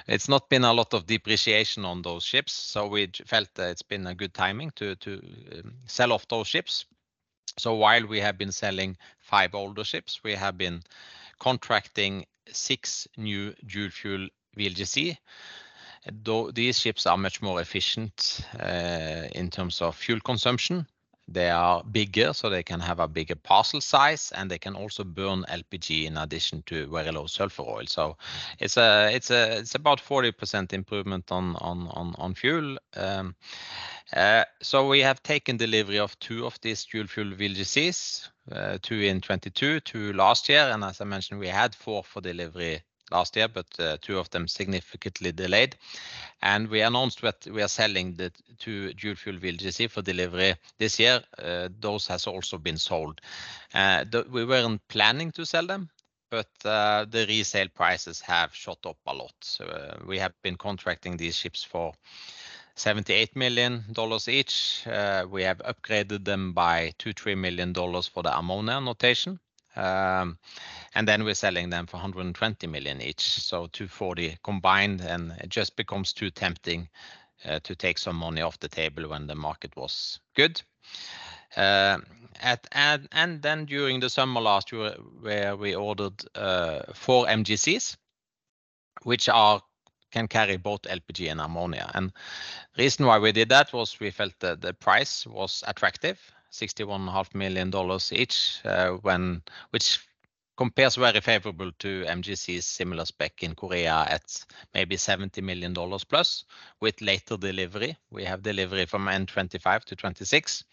it's 0.07 0.29
not 0.29 0.49
been 0.49 0.63
a 0.63 0.73
lot 0.73 0.93
of 0.93 1.05
depreciation 1.05 1.85
on 1.85 2.01
those 2.01 2.23
ships, 2.23 2.53
so 2.53 2.87
we 2.87 3.09
felt 3.25 3.49
that 3.55 3.69
it's 3.69 3.83
been 3.83 4.07
a 4.07 4.15
good 4.15 4.33
timing 4.33 4.71
to 4.75 4.95
um, 5.11 5.73
sell 5.85 6.11
off 6.13 6.27
those 6.27 6.47
ships. 6.47 6.85
So 7.57 7.75
while 7.75 8.07
we 8.07 8.19
have 8.21 8.37
been 8.37 8.51
selling 8.51 8.97
five 9.19 9.53
older 9.53 9.83
ships, 9.83 10.21
we 10.23 10.33
have 10.35 10.57
been 10.57 10.81
contracting 11.39 12.25
six 12.51 13.07
new 13.17 13.53
dual-fuel 13.67 14.27
VLGC. 14.57 15.17
These 16.53 16.79
ships 16.79 17.05
are 17.05 17.17
much 17.17 17.41
more 17.41 17.61
efficient 17.61 18.41
eh, 18.59 19.27
in 19.35 19.49
terms 19.49 19.81
of 19.81 19.95
fuel 19.95 20.19
consumption. 20.19 20.87
They 21.27 21.49
are 21.49 21.83
bigger, 21.83 22.33
so 22.33 22.49
they 22.49 22.63
can 22.63 22.79
have 22.79 22.99
a 22.99 23.07
bigger 23.07 23.35
parcel 23.35 23.79
size, 23.79 24.31
and 24.35 24.49
they 24.49 24.57
can 24.57 24.75
also 24.75 25.03
burn 25.03 25.45
LPG 25.47 26.05
in 26.05 26.17
addition 26.17 26.63
to 26.63 26.87
very 26.87 27.11
low 27.11 27.27
sulfur 27.27 27.63
oil. 27.63 27.85
So 27.85 28.17
it's 28.59 28.75
about 28.75 30.01
40% 30.01 30.73
improvement 30.73 31.31
on 31.31 32.33
fuel. 32.35 32.77
Um, 32.95 33.35
eh, 34.13 34.43
so 34.61 34.87
we 34.87 34.99
have 35.01 35.23
taken 35.23 35.55
delivery 35.57 35.99
of 35.99 36.19
two 36.19 36.45
of 36.45 36.59
these 36.61 36.83
dual-fuel 36.83 37.31
VLGCs, 37.31 38.29
eh, 38.51 38.77
two 38.81 38.95
in 38.95 39.21
2022, 39.21 39.79
two 39.81 40.13
last 40.13 40.49
year. 40.49 40.69
And 40.73 40.83
as 40.83 40.99
I 40.99 41.05
mentioned, 41.05 41.39
we 41.39 41.47
had 41.47 41.75
four 41.75 42.03
for 42.03 42.21
delivery 42.21 42.81
last 43.11 43.35
year, 43.35 43.47
but 43.47 43.67
uh, 43.79 43.97
two 44.01 44.17
of 44.17 44.29
them 44.29 44.47
significantly 44.47 45.31
delayed. 45.31 45.75
And 46.41 46.69
we 46.69 46.81
announced 46.81 47.21
that 47.21 47.45
we 47.47 47.61
are 47.61 47.67
selling 47.67 48.15
the 48.15 48.31
two 48.59 48.93
dual-fuel 48.93 49.37
VLGC 49.37 49.89
for 49.89 50.01
delivery 50.01 50.55
this 50.77 50.99
year. 50.99 51.21
Uh, 51.37 51.69
those 51.79 52.07
has 52.07 52.27
also 52.27 52.57
been 52.57 52.77
sold. 52.77 53.21
Uh, 53.73 54.05
we 54.31 54.45
weren't 54.45 54.81
planning 54.87 55.31
to 55.31 55.45
sell 55.45 55.67
them, 55.67 55.89
but 56.29 56.49
the 56.61 57.25
resale 57.27 57.69
prices 57.73 58.21
have 58.21 58.55
shot 58.55 58.79
up 58.85 58.97
a 59.05 59.13
lot. 59.13 59.59
We 60.07 60.17
have 60.19 60.33
been 60.41 60.55
contracting 60.55 61.17
these 61.17 61.35
ships 61.35 61.63
for 61.63 61.93
$78 62.75 63.35
million 63.35 63.83
each. 64.27 64.83
We 65.29 65.43
have 65.43 65.59
upgraded 65.59 66.25
them 66.25 66.53
by 66.53 66.93
$2 66.99 67.35
million-$3 67.35 67.37
million 67.37 67.73
for 68.03 68.23
the 68.23 68.37
ammonia 68.37 68.79
notation. 68.81 69.39
Um, 69.75 70.37
and 70.95 71.07
then 71.07 71.23
we're 71.23 71.33
selling 71.33 71.69
them 71.69 71.87
for 71.87 71.97
120 71.97 72.67
million 72.67 73.01
each, 73.01 73.21
so 73.21 73.67
$240 73.67 74.15
million 74.15 74.37
combined, 74.43 75.01
and 75.01 75.31
it 75.39 75.49
just 75.49 75.75
becomes 75.75 76.13
too 76.13 76.29
tempting 76.29 76.89
uh, 77.45 77.59
to 77.63 77.75
take 77.75 77.97
some 77.97 78.17
money 78.17 78.41
off 78.41 78.59
the 78.59 78.67
table 78.67 79.09
when 79.09 79.27
the 79.27 79.35
market 79.35 79.75
was 79.75 80.19
good. 80.35 80.61
Uh, 81.55 81.99
and 82.41 83.41
then 83.41 83.65
during 83.65 83.99
the 83.99 84.09
summer 84.09 84.41
last 84.41 84.71
year, 84.71 84.95
where 85.21 85.55
we 85.55 85.75
ordered 85.75 86.23
uh, 86.35 86.81
four 86.93 87.25
MGCs, 87.25 87.97
which 89.03 89.29
are 89.29 89.61
can 90.11 90.27
carry 90.27 90.57
both 90.57 90.81
LPG 90.81 91.31
and 91.31 91.41
ammonia. 91.41 91.89
And 91.93 92.11
reason 92.77 93.05
why 93.05 93.17
we 93.17 93.31
did 93.31 93.49
that 93.49 93.71
was 93.73 93.99
we 93.99 94.11
felt 94.11 94.33
that 94.39 94.61
the 94.61 94.73
price 94.73 95.25
was 95.25 95.63
attractive, 95.67 96.19
$61.5 96.51 97.35
million 97.35 97.71
each, 98.11 98.59
uh, 98.65 98.97
which 99.71 99.99
compares 100.57 100.95
very 100.95 101.21
favorable 101.21 101.71
to 101.79 102.05
MGC's 102.05 102.65
similar 102.65 103.05
spec 103.05 103.41
in 103.41 103.55
Korea 103.55 104.05
at 104.07 104.45
maybe 104.73 104.95
$70 104.95 105.41
million 105.41 105.73
plus 105.73 106.45
with 106.79 107.01
later 107.01 107.37
delivery. 107.37 107.97
We 108.11 108.25
have 108.25 108.43
delivery 108.43 108.85
from 108.85 109.07
end 109.07 109.29
2025 109.29 109.85
to 109.85 109.95
2026. 109.95 110.63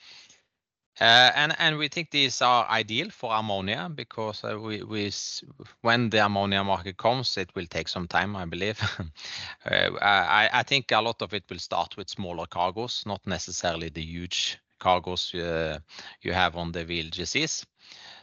Uh, 1.01 1.75
we 1.79 1.87
think 1.87 2.11
these 2.11 2.43
are 2.43 2.69
ideal 2.69 3.09
for 3.11 3.33
ammonia 3.33 3.89
because 3.95 4.43
uh, 4.43 4.57
when 5.83 6.11
the 6.11 6.25
ammonia 6.25 6.65
market 6.65 6.97
comes, 6.97 7.37
it 7.37 7.55
will 7.55 7.67
take 7.67 7.89
some 7.89 8.09
time, 8.09 8.35
I 8.35 8.45
believe. 8.47 8.81
I 9.65 10.65
think 10.67 10.91
a 10.91 11.01
lot 11.01 11.23
of 11.23 11.33
it 11.35 11.45
will 11.49 11.61
start 11.61 11.97
with 11.97 12.11
smaller 12.11 12.47
cargos, 12.47 13.07
not 13.07 13.25
necessarily 13.27 13.91
the 13.91 14.03
huge 14.03 14.59
cargos 14.79 15.35
uh, 15.35 15.79
you 16.23 16.33
have 16.33 16.57
on 16.57 16.73
the 16.73 16.85
VLGCs. 16.85 17.65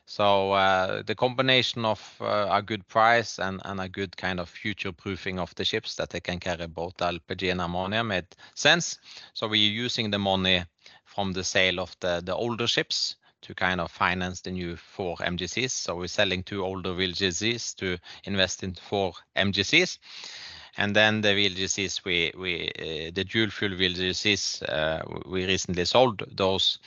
So 0.07 0.51
uh, 0.51 1.01
the 1.01 1.15
combination 1.15 1.83
of 1.83 2.15
uh, 2.21 2.47
a 2.51 2.61
good 2.61 2.87
price 2.87 3.39
and 3.39 3.59
a 3.65 3.89
good 3.89 4.15
kind 4.15 4.39
of 4.39 4.49
future-proofing 4.49 5.39
of 5.39 5.53
the 5.55 5.65
ships 5.65 5.95
that 5.95 6.11
they 6.11 6.19
can 6.19 6.39
carry 6.39 6.67
both 6.67 6.97
LPG 6.97 7.51
and 7.51 7.61
ammonia 7.61 8.03
made 8.03 8.27
sense. 8.53 8.99
So 9.33 9.47
we're 9.47 9.55
using 9.55 10.11
the 10.11 10.19
money 10.19 10.63
from 11.05 11.33
the 11.33 11.43
sale 11.43 11.79
of 11.79 11.95
the 11.99 12.35
older 12.35 12.67
ships 12.67 13.15
to 13.41 13.53
kind 13.55 13.79
of 13.79 13.91
finance 13.91 14.41
the 14.41 14.51
new 14.51 14.75
four 14.75 15.15
MGCs. 15.17 15.71
So 15.71 15.95
we're 15.95 16.07
selling 16.07 16.43
two 16.43 16.63
older 16.63 16.93
VLGCs 16.93 17.75
to 17.75 17.97
invest 18.25 18.63
in 18.63 18.75
four 18.75 19.13
MGCs. 19.35 19.97
And 20.77 20.95
then 20.95 21.21
the 21.21 21.29
VLGCs, 21.29 22.01
eh, 22.05 23.11
the 23.13 23.23
dual-fuel 23.23 23.71
VLGCs, 23.71 24.63
eh, 24.67 25.01
we 25.25 25.45
recently 25.45 25.85
sold 25.85 26.21
those. 26.35 26.79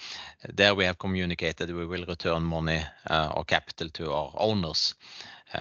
There 0.55 0.75
we 0.75 0.85
have 0.85 0.99
communicated 0.99 1.71
we 1.75 1.87
will 1.87 2.05
return 2.05 2.43
money 2.43 2.85
eh, 3.11 3.29
or 3.35 3.45
capital 3.45 3.89
to 3.91 4.13
our 4.13 4.33
owners. 4.37 4.95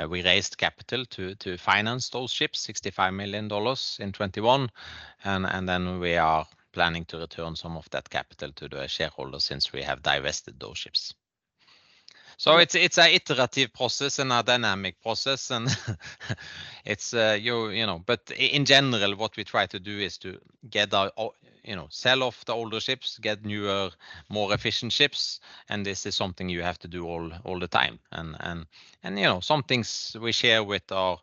We 0.10 0.22
raised 0.22 0.58
capital 0.58 1.06
to 1.06 1.58
finance 1.58 2.10
those 2.10 2.30
ships, 2.30 2.68
$65 2.68 3.16
million 3.16 3.46
in 3.46 3.50
2021. 3.50 4.70
We 6.02 6.18
are 6.18 6.46
planning 6.74 7.06
to 7.06 7.18
return 7.18 7.56
some 7.56 7.78
of 7.78 7.90
that 7.92 8.10
capital 8.10 8.52
to 8.52 8.68
the 8.68 8.88
shareholders 8.88 9.46
since 9.46 9.72
we 9.72 9.84
have 9.84 10.04
divested 10.04 10.60
those 10.60 10.78
ships. 10.78 11.14
So 12.40 12.58
it's 12.58 12.76
it's 12.76 13.00
an 13.00 13.10
iterative 13.10 13.74
process 13.74 14.20
and 14.20 14.32
a 14.32 14.44
dynamic 14.44 15.02
process 15.02 15.50
and 15.50 15.76
it's, 16.86 17.12
uh, 17.14 17.36
you 17.40 17.70
you 17.70 17.86
know. 17.88 18.04
But 18.06 18.30
in 18.38 18.64
general, 18.64 19.16
what 19.16 19.36
we 19.36 19.44
try 19.44 19.66
to 19.66 19.80
do 19.80 20.00
is 20.00 20.20
to 20.20 20.40
get 20.70 20.94
our, 20.94 21.12
you 21.64 21.76
know, 21.76 21.88
sell 21.90 22.22
off 22.22 22.46
the 22.46 22.54
older 22.54 22.80
ships, 22.80 23.18
get 23.18 23.44
newer, 23.44 23.90
more 24.30 24.54
efficient 24.54 24.94
ships, 24.94 25.40
and 25.70 25.84
this 25.84 26.06
is 26.06 26.16
something 26.16 26.48
you 26.48 26.62
have 26.62 26.78
to 26.80 26.88
do 26.88 27.08
all 27.08 27.32
all 27.44 27.60
the 27.60 27.68
time. 27.68 27.98
And 28.12 28.36
and 28.40 28.68
and 29.02 29.18
you 29.18 29.26
know, 29.26 29.40
some 29.40 29.64
things 29.64 30.16
we 30.22 30.32
share 30.32 30.64
with 30.64 30.92
our 30.92 31.18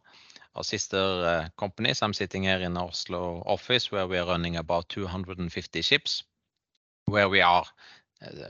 sister 0.62 0.96
uh, 0.98 1.48
companies. 1.56 2.02
I'm 2.02 2.12
sitting 2.12 2.42
here 2.42 2.58
in 2.58 2.76
Oslo 2.76 3.44
office 3.46 3.92
where 3.92 4.08
we 4.08 4.18
are 4.18 4.26
running 4.26 4.56
about 4.56 4.88
250 4.88 5.80
ships, 5.82 6.24
where 7.06 7.28
we 7.28 7.40
are 7.40 7.64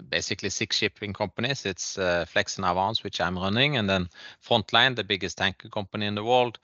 basically 0.08 0.50
six 0.50 0.76
shipping 0.76 1.12
companies. 1.12 1.66
It's 1.66 1.98
uh, 1.98 2.24
Flex 2.26 2.56
and 2.56 2.64
Avance, 2.64 3.04
which 3.04 3.20
I'm 3.20 3.38
running, 3.38 3.76
and 3.76 3.88
then 3.88 4.08
Frontline, 4.46 4.96
the 4.96 5.04
biggest 5.04 5.38
tanker 5.38 5.68
company 5.68 6.06
in 6.06 6.14
the 6.14 6.24
world, 6.24 6.58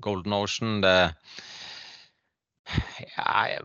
Golden 0.00 0.32
Ocean, 0.32 0.82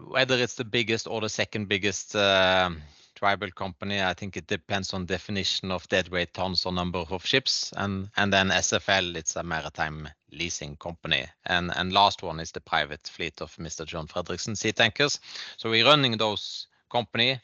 whether 0.08 0.36
it's 0.36 0.56
the 0.56 0.66
biggest 0.66 1.08
or 1.08 1.22
the 1.22 1.30
second 1.30 1.68
biggest 1.68 2.16
uh, 2.16 2.70
dry 3.16 3.36
bulk 3.36 3.56
company, 3.56 4.02
I 4.02 4.14
think 4.14 4.36
it 4.38 4.48
depends 4.48 4.94
on 4.94 5.06
definition 5.06 5.72
of 5.72 5.88
deadweight 5.88 6.34
tons 6.34 6.66
or 6.66 6.74
number 6.74 7.00
of 7.00 7.26
ships. 7.26 7.74
And 7.78 8.10
then 8.18 8.50
SFL, 8.50 9.16
it's 9.16 9.36
a 9.36 9.44
maritime 9.44 10.10
leasing 10.32 10.76
company. 10.78 11.26
And 11.46 11.94
last 11.94 12.24
one 12.24 12.40
is 12.40 12.52
the 12.52 12.62
private 12.62 13.08
fleet 13.08 13.42
of 13.42 13.56
Mr. 13.58 13.86
John 13.86 14.08
Fredriksen 14.08 14.56
Seatankers. 14.56 15.20
So 15.58 15.70
we're 15.70 15.86
running 15.86 16.18
those 16.18 16.68
company 16.94 17.40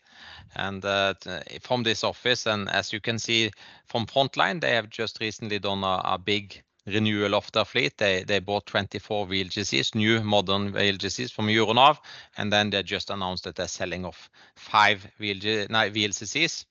and 0.55 0.85
uh, 0.85 1.13
from 1.61 1.83
this 1.83 2.03
office. 2.03 2.45
And 2.45 2.69
as 2.69 2.93
you 2.93 3.01
can 3.01 3.19
see 3.19 3.51
from 3.85 4.05
Frontline, 4.05 4.61
they 4.61 4.75
have 4.75 4.89
just 4.89 5.19
recently 5.19 5.59
done 5.59 5.83
a 5.83 6.17
big 6.17 6.61
renewal 6.85 7.35
of 7.35 7.51
their 7.51 7.65
fleet. 7.65 7.97
They 7.97 8.39
bought 8.39 8.65
24 8.65 9.27
VLCCs, 9.27 9.95
new 9.95 10.21
modern 10.23 10.71
VLCCs 10.73 11.31
from 11.31 11.47
Euronav, 11.47 11.97
and 12.37 12.51
then 12.51 12.69
they 12.69 12.83
just 12.83 13.09
announced 13.09 13.43
that 13.43 13.55
they're 13.55 13.67
selling 13.67 14.05
off 14.05 14.29
five 14.55 15.07
VLCCs. 15.19 16.65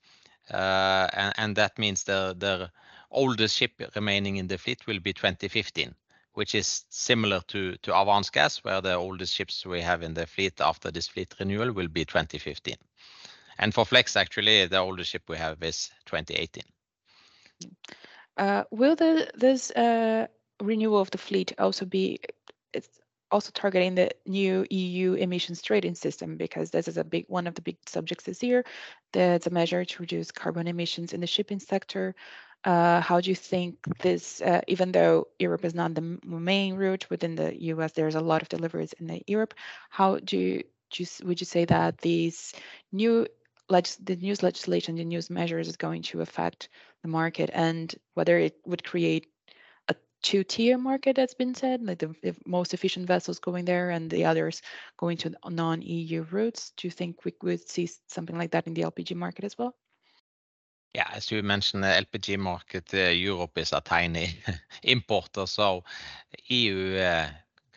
Uh, 0.51 1.31
and 1.37 1.55
that 1.55 1.77
means 1.77 2.03
the 2.03 2.69
oldest 3.11 3.57
ship 3.57 3.71
remaining 3.95 4.37
in 4.37 4.47
the 4.47 4.57
fleet 4.57 4.85
will 4.87 4.99
be 4.99 5.13
2015, 5.13 5.93
which 6.39 6.55
is 6.55 6.85
similar 6.87 7.41
to 7.49 7.75
Avance 7.89 8.29
Gas, 8.29 8.63
where 8.63 8.79
the 8.79 8.93
oldest 8.95 9.33
ships 9.33 9.65
we 9.65 9.81
have 9.81 10.01
in 10.01 10.13
the 10.13 10.25
fleet 10.25 10.61
after 10.61 10.89
this 10.89 11.09
fleet 11.09 11.35
renewal 11.37 11.73
will 11.73 11.89
be 11.89 12.05
2015. 12.05 12.75
and 13.57 13.73
For 13.73 13.85
Flex, 13.85 14.15
actually, 14.15 14.65
the 14.67 14.77
oldest 14.77 15.09
ship 15.09 15.23
we 15.27 15.35
have 15.35 15.61
is 15.61 15.91
2018. 16.05 16.63
Uh, 18.37 18.63
will 18.71 18.95
this 18.95 19.69
uh, 19.71 20.27
renewal 20.61 21.01
of 21.01 21.11
the 21.11 21.17
fleet 21.17 21.51
also 21.59 21.85
be 21.85 22.21
it's 22.73 23.01
also 23.31 23.51
targeting 23.53 23.95
the 23.95 24.09
new 24.25 24.65
EU 24.69 25.15
Emissions 25.15 25.61
Trading 25.61 25.93
System? 25.95 26.37
Because 26.37 26.71
this 26.71 26.87
is 26.87 26.95
a 26.97 27.03
big 27.03 27.25
one 27.27 27.47
of 27.47 27.55
the 27.55 27.61
big 27.61 27.77
subjects 27.85 28.23
this 28.23 28.41
year. 28.41 28.63
That's 29.11 29.47
a 29.47 29.49
measure 29.49 29.83
to 29.83 30.01
reduce 30.01 30.31
carbon 30.31 30.67
emissions 30.67 31.11
in 31.11 31.19
the 31.19 31.27
shipping 31.27 31.59
sector. 31.59 32.15
Uh, 32.65 32.99
how 32.99 33.21
do 33.21 33.29
you 33.29 33.35
think 33.35 33.77
this, 33.99 34.41
uh, 34.41 34.61
even 34.67 34.91
though 34.91 35.27
Europe 35.39 35.63
is 35.63 35.73
not 35.73 35.95
the 35.95 36.19
main 36.25 36.75
route 36.75 37.09
within 37.09 37.35
the 37.35 37.55
U.S., 37.63 37.93
there's 37.93 38.15
a 38.15 38.19
lot 38.19 38.41
of 38.41 38.49
deliveries 38.49 38.93
in 38.93 39.21
Europe. 39.27 39.53
How 39.89 40.17
do 40.17 40.37
you 40.37 40.63
would 41.23 41.39
you 41.39 41.45
say 41.45 41.65
that 41.65 41.99
these 41.99 42.53
new 42.91 43.27
legislation, 43.69 44.95
the 44.95 45.03
new 45.05 45.21
measures 45.29 45.67
is 45.67 45.77
going 45.77 46.01
to 46.01 46.21
affect 46.21 46.69
the 47.03 47.07
market 47.07 47.49
and 47.53 47.93
whether 48.15 48.37
it 48.39 48.55
would 48.65 48.83
create 48.83 49.27
a 49.87 49.95
two-tier 50.23 50.77
market 50.77 51.15
that's 51.15 51.35
been 51.35 51.53
said, 51.53 51.83
like 51.83 51.99
the 51.99 52.35
most 52.45 52.73
efficient 52.73 53.05
vessels 53.07 53.39
going 53.39 53.65
there 53.65 53.91
and 53.91 54.09
the 54.09 54.25
others 54.25 54.61
going 54.97 55.17
to 55.17 55.33
non-EU 55.47 56.25
routes? 56.31 56.73
Do 56.75 56.87
you 56.87 56.91
think 56.91 57.23
we 57.23 57.33
would 57.43 57.69
see 57.69 57.89
something 58.07 58.37
like 58.37 58.51
that 58.51 58.67
in 58.67 58.73
the 58.73 58.81
LPG 58.81 59.15
market 59.15 59.45
as 59.45 59.57
well? 59.57 59.75
Yeah, 60.93 61.07
as 61.13 61.31
you 61.31 61.43
mentioned, 61.43 61.83
the 61.83 61.87
LPG 61.87 62.37
market, 62.39 62.91
Europe 62.93 63.57
is 63.57 63.73
a 63.73 63.81
tiny 63.81 64.35
importer. 64.83 65.45
so 65.45 65.83
EU 66.49 66.95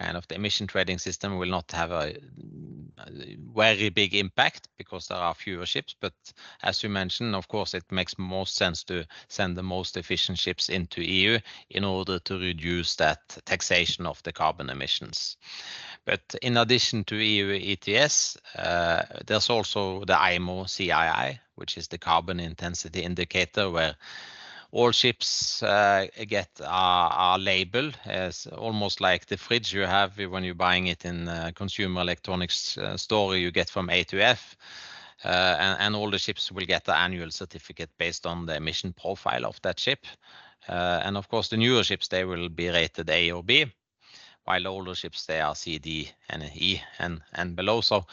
kind 0.02 0.16
of 0.16 0.26
the 0.28 0.34
emission 0.34 0.66
Trading 0.66 0.98
System 0.98 1.38
will 1.38 1.48
not 1.48 1.70
have 1.72 1.92
a 1.92 2.14
very 3.54 3.88
big 3.88 4.14
impact 4.14 4.68
because 4.76 5.06
there 5.06 5.18
are 5.18 5.34
fewer 5.34 5.66
ships. 5.66 5.94
But 6.00 6.12
as 6.62 6.82
you 6.82 6.88
mentioned, 6.88 7.34
of 7.34 7.48
course, 7.48 7.74
it 7.74 7.84
makes 7.90 8.18
most 8.18 8.56
sense 8.56 8.84
to 8.84 9.04
send 9.28 9.56
the 9.56 9.62
most 9.62 9.96
efficient 9.96 10.38
ships 10.38 10.68
into 10.68 11.02
EU 11.02 11.38
in 11.70 11.84
order 11.84 12.18
to 12.20 12.38
reduce 12.38 12.96
that 12.96 13.20
taxation 13.44 14.06
of 14.06 14.22
the 14.22 14.32
carbon 14.32 14.70
emissions. 14.70 15.36
But 16.04 16.34
in 16.42 16.56
addition 16.56 17.04
to 17.04 17.16
EU 17.16 17.76
ETS, 17.86 18.36
uh, 18.56 19.02
there's 19.26 19.50
also 19.50 20.04
the 20.04 20.18
IMO 20.20 20.64
CII, 20.64 21.38
which 21.54 21.78
is 21.78 21.88
the 21.88 21.98
carbon 21.98 22.40
intensity 22.40 23.02
indicator, 23.02 23.70
where 23.70 23.94
all 24.72 24.90
ships 24.90 25.62
uh, 25.62 26.06
get 26.26 26.48
a 26.60 27.36
label 27.38 27.90
as 28.06 28.46
almost 28.46 29.00
like 29.02 29.26
the 29.26 29.36
fridge 29.36 29.72
you 29.72 29.82
have 29.82 30.16
when 30.18 30.42
you're 30.44 30.54
buying 30.54 30.86
it 30.86 31.04
in 31.04 31.28
a 31.28 31.52
consumer 31.52 32.00
electronics 32.00 32.78
uh, 32.78 32.96
store 32.96 33.36
you 33.36 33.50
get 33.50 33.68
from 33.68 33.90
A 33.90 34.02
to 34.04 34.20
F. 34.20 34.56
And 35.24 35.94
all 35.94 36.10
the 36.10 36.18
ships 36.18 36.50
will 36.50 36.64
get 36.66 36.84
the 36.84 36.96
annual 36.96 37.30
certificate 37.30 37.90
based 37.98 38.26
on 38.26 38.46
the 38.46 38.56
emission 38.56 38.92
profile 38.94 39.44
of 39.46 39.60
that 39.62 39.78
ship. 39.78 40.06
And 40.66 41.16
of 41.16 41.28
course, 41.28 41.48
the 41.48 41.58
newer 41.58 41.84
ships, 41.84 42.08
they 42.08 42.24
will 42.24 42.48
be 42.48 42.68
rated 42.70 43.10
A 43.10 43.30
or 43.30 43.44
B, 43.44 43.66
while 44.44 44.66
older 44.66 44.94
ships, 44.94 45.26
they 45.26 45.40
are 45.40 45.54
C, 45.54 45.78
D, 45.78 46.10
and 46.30 46.42
E 46.56 46.82
and 46.98 47.20
and 47.34 47.54
below. 47.54 47.82
So 47.82 48.06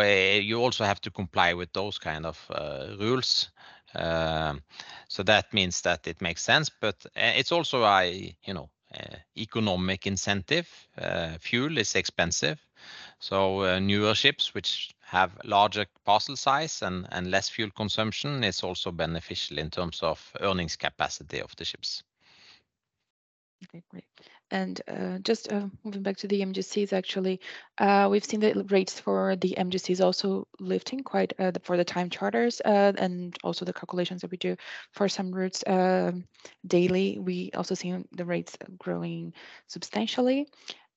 you 0.00 0.60
also 0.60 0.84
have 0.84 1.00
to 1.02 1.10
comply 1.10 1.54
with 1.54 1.72
those 1.72 1.98
kind 1.98 2.26
of 2.26 2.50
rules. 2.98 3.50
Um, 3.94 4.62
so 5.08 5.22
that 5.24 5.52
means 5.52 5.82
that 5.82 6.06
it 6.06 6.20
makes 6.20 6.42
sense, 6.42 6.70
but 6.70 7.06
eh, 7.16 7.34
it's 7.36 7.52
also 7.52 7.84
a, 7.84 8.34
you 8.44 8.54
know, 8.54 8.70
eh, 8.94 9.16
economic 9.36 10.06
incentive. 10.06 10.68
Eh, 10.96 11.36
fuel 11.38 11.78
is 11.78 11.94
expensive, 11.94 12.58
so 13.18 13.78
newer 13.78 14.14
ships 14.14 14.54
which 14.54 14.90
have 15.00 15.38
larger 15.44 15.86
parcel 16.04 16.36
size 16.36 16.82
and 16.82 17.30
less 17.30 17.48
fuel 17.48 17.70
consumption 17.76 18.42
is 18.42 18.62
also 18.62 18.90
beneficial 18.90 19.58
in 19.58 19.70
terms 19.70 20.02
of 20.02 20.32
earnings 20.40 20.76
capacity 20.76 21.40
of 21.40 21.54
the 21.56 21.64
ships. 21.64 22.02
Okay, 23.64 23.82
great. 23.90 24.04
Uh, 24.52 25.18
just 25.22 25.50
uh, 25.50 25.66
moving 25.82 26.02
back 26.02 26.16
to 26.18 26.28
the 26.28 26.42
MGCs, 26.42 26.92
actually, 26.92 27.40
uh, 27.78 28.08
we've 28.10 28.24
seen 28.24 28.40
the 28.40 28.64
rates 28.68 29.00
for 29.00 29.34
the 29.36 29.54
MGCs 29.56 30.04
also 30.04 30.46
lifting 30.60 31.00
quite 31.00 31.32
for 31.62 31.76
the 31.76 31.84
time 31.84 32.10
charters 32.10 32.60
and 32.60 33.36
also 33.42 33.64
the 33.64 33.72
calculations 33.72 34.20
that 34.20 34.30
we 34.30 34.36
do 34.36 34.56
for 34.92 35.08
some 35.08 35.32
routes 35.32 35.64
um, 35.66 36.24
daily. 36.66 37.18
We 37.18 37.50
also 37.54 37.74
see 37.74 37.94
the 38.12 38.24
rates 38.24 38.56
growing 38.78 39.32
substantially. 39.68 40.48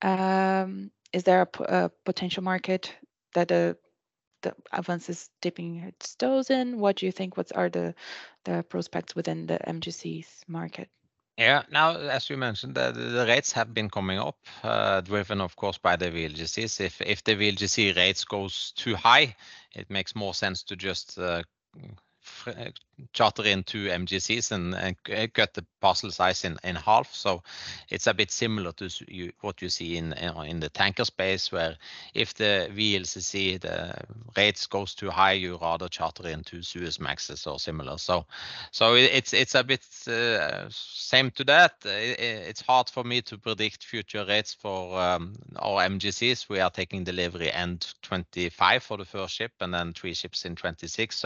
Um, 0.01 0.91
is 1.13 1.23
there 1.23 1.47
a 1.59 1.89
potential 2.03 2.43
market 2.43 2.93
that 3.35 3.47
the 3.47 3.77
Avance 4.73 5.09
is 5.09 5.29
dipping 5.41 5.77
its 5.77 6.15
toes 6.15 6.49
in? 6.49 6.77
What 6.79 6.97
do 6.97 7.05
you 7.05 7.11
think 7.11 7.37
What 7.37 7.55
are 7.55 7.69
the 7.69 7.95
the 8.43 8.63
prospects 8.69 9.15
within 9.15 9.47
the 9.47 9.59
MGCs 9.65 10.47
market? 10.47 10.89
Yeah. 11.37 11.63
Now, 11.69 11.97
as 11.97 12.29
you 12.29 12.37
mentioned, 12.37 12.75
the 12.75 13.25
rates 13.27 13.51
have 13.51 13.73
been 13.73 13.89
coming 13.89 14.19
up, 14.19 14.37
uh, 14.63 15.01
driven 15.01 15.41
of 15.41 15.55
course 15.57 15.77
by 15.77 15.97
the 15.97 16.09
VLGCs. 16.09 16.79
If 17.01 17.23
the 17.23 17.35
VLGC 17.35 17.95
rates 17.95 18.23
goes 18.23 18.71
too 18.75 18.95
high, 18.95 19.35
it 19.73 19.89
makes 19.89 20.15
more 20.15 20.33
sense 20.33 20.63
to 20.63 20.77
just 20.77 21.19
uh, 21.19 21.43
charter 23.13 23.43
in 23.43 23.63
two 23.63 23.87
MGCs 23.87 24.51
and 24.51 24.73
cut 25.33 25.49
eh, 25.49 25.51
the 25.53 25.65
parcel 25.81 26.11
size 26.11 26.45
in 26.45 26.75
half. 26.75 27.13
So 27.13 27.43
it's 27.89 28.07
a 28.07 28.13
bit 28.13 28.31
similar 28.31 28.71
to 28.73 28.89
what 29.41 29.61
you 29.61 29.69
see 29.69 29.97
in 29.97 30.09
the 30.59 30.69
tanker 30.69 31.05
space, 31.05 31.51
where 31.51 31.75
if 32.13 32.33
the 32.33 32.69
VLCC 32.75 33.59
the 33.59 33.95
rates 34.37 34.67
goes 34.67 34.95
too 34.95 35.09
high, 35.09 35.33
you 35.33 35.57
rather 35.61 35.87
charter 35.87 36.27
in 36.27 36.43
two 36.43 36.59
Suezmaxes 36.59 37.47
or 37.51 37.59
similar. 37.59 37.97
So 37.97 38.25
it's 38.71 39.55
a 39.55 39.63
bit 39.63 39.85
uh, 40.07 40.65
same 40.69 41.31
to 41.31 41.43
that. 41.45 41.73
It's 41.85 42.61
hard 42.61 42.89
for 42.89 43.03
me 43.03 43.21
to 43.23 43.37
predict 43.37 43.83
future 43.83 44.25
rates 44.25 44.53
for 44.53 44.99
um, 44.99 45.35
our 45.57 45.83
MGCs. 45.83 46.49
We 46.49 46.59
are 46.59 46.69
taking 46.69 47.03
delivery 47.03 47.51
end 47.51 47.81
2025 48.01 48.83
for 48.83 48.97
the 48.97 49.05
first 49.05 49.35
ship 49.35 49.51
and 49.59 49.73
then 49.73 49.93
three 49.93 50.13
ships 50.13 50.45
in 50.45 50.55
2026. 50.55 51.25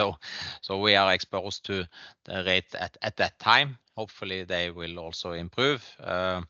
We 0.70 0.89
are 0.96 1.12
exposed 1.12 1.64
to 1.66 1.86
the 2.24 2.44
rate 2.44 2.74
at 2.74 3.16
that 3.16 3.38
time. 3.38 3.78
Hopefully, 3.96 4.44
they 4.44 4.70
will 4.70 4.98
also 4.98 5.32
improve 5.32 5.84
uh, 6.02 6.42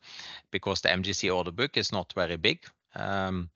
because 0.51 0.81
the 0.81 0.89
MGC 0.89 1.35
order 1.35 1.53
book 1.53 1.77
is 1.77 1.93
not 1.93 2.13
very 2.13 2.37
big. 2.37 2.61
Um, 2.95 3.51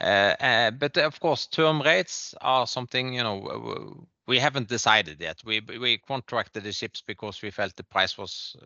uh, 0.00 0.34
uh, 0.40 0.70
but 0.70 0.96
of 0.96 1.20
course, 1.20 1.46
term 1.46 1.82
rates 1.82 2.34
are 2.40 2.66
something, 2.66 3.14
you 3.14 3.22
know, 3.22 4.06
we 4.26 4.38
haven't 4.38 4.68
decided 4.68 5.20
yet. 5.20 5.42
We 5.44 5.98
contracted 6.06 6.64
the 6.64 6.72
ships 6.72 7.02
because 7.04 7.42
we 7.42 7.50
felt 7.50 7.76
the 7.76 7.82
price 7.82 8.16
was 8.16 8.56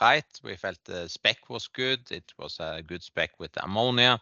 right. 0.00 0.24
We 0.42 0.56
felt 0.56 0.78
the 0.84 1.08
spec 1.08 1.48
was 1.48 1.68
good. 1.68 2.10
It 2.10 2.32
was 2.38 2.58
a 2.60 2.82
good 2.86 3.02
spec 3.02 3.38
with 3.38 3.50
ammonia. 3.62 4.20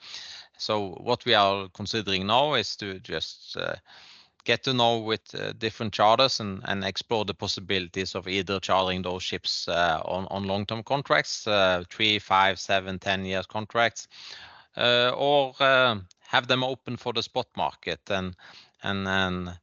So 0.59 0.91
what 1.01 1.25
we 1.25 1.35
are 1.35 1.69
considering 1.75 2.27
now 2.27 2.55
is 2.55 2.77
to 2.77 2.99
just 3.01 3.57
get 4.45 4.65
to 4.65 4.73
know 4.73 4.99
with 4.99 5.35
uh, 5.35 5.53
different 5.53 5.93
charters 5.93 6.41
and 6.41 6.63
and 6.65 6.85
explore 6.85 7.25
the 7.25 7.35
possibilities 7.35 8.15
of 8.15 8.29
either 8.29 8.61
chartering 8.61 9.03
those 9.03 9.23
ships 9.23 9.69
uh, 9.69 10.01
on 10.05 10.27
on 10.31 10.45
long-term 10.45 10.83
contracts, 10.83 11.47
uh, 11.47 11.85
three, 11.91 12.19
five, 12.19 12.59
seven, 12.59 12.99
10 12.99 13.25
years 13.25 13.47
contracts, 13.47 14.09
or 14.77 15.55
um, 15.63 16.07
have 16.29 16.47
them 16.47 16.65
open 16.65 16.97
for 16.97 17.13
the 17.13 17.23
spot 17.23 17.47
market. 17.57 18.01
And 18.85 19.59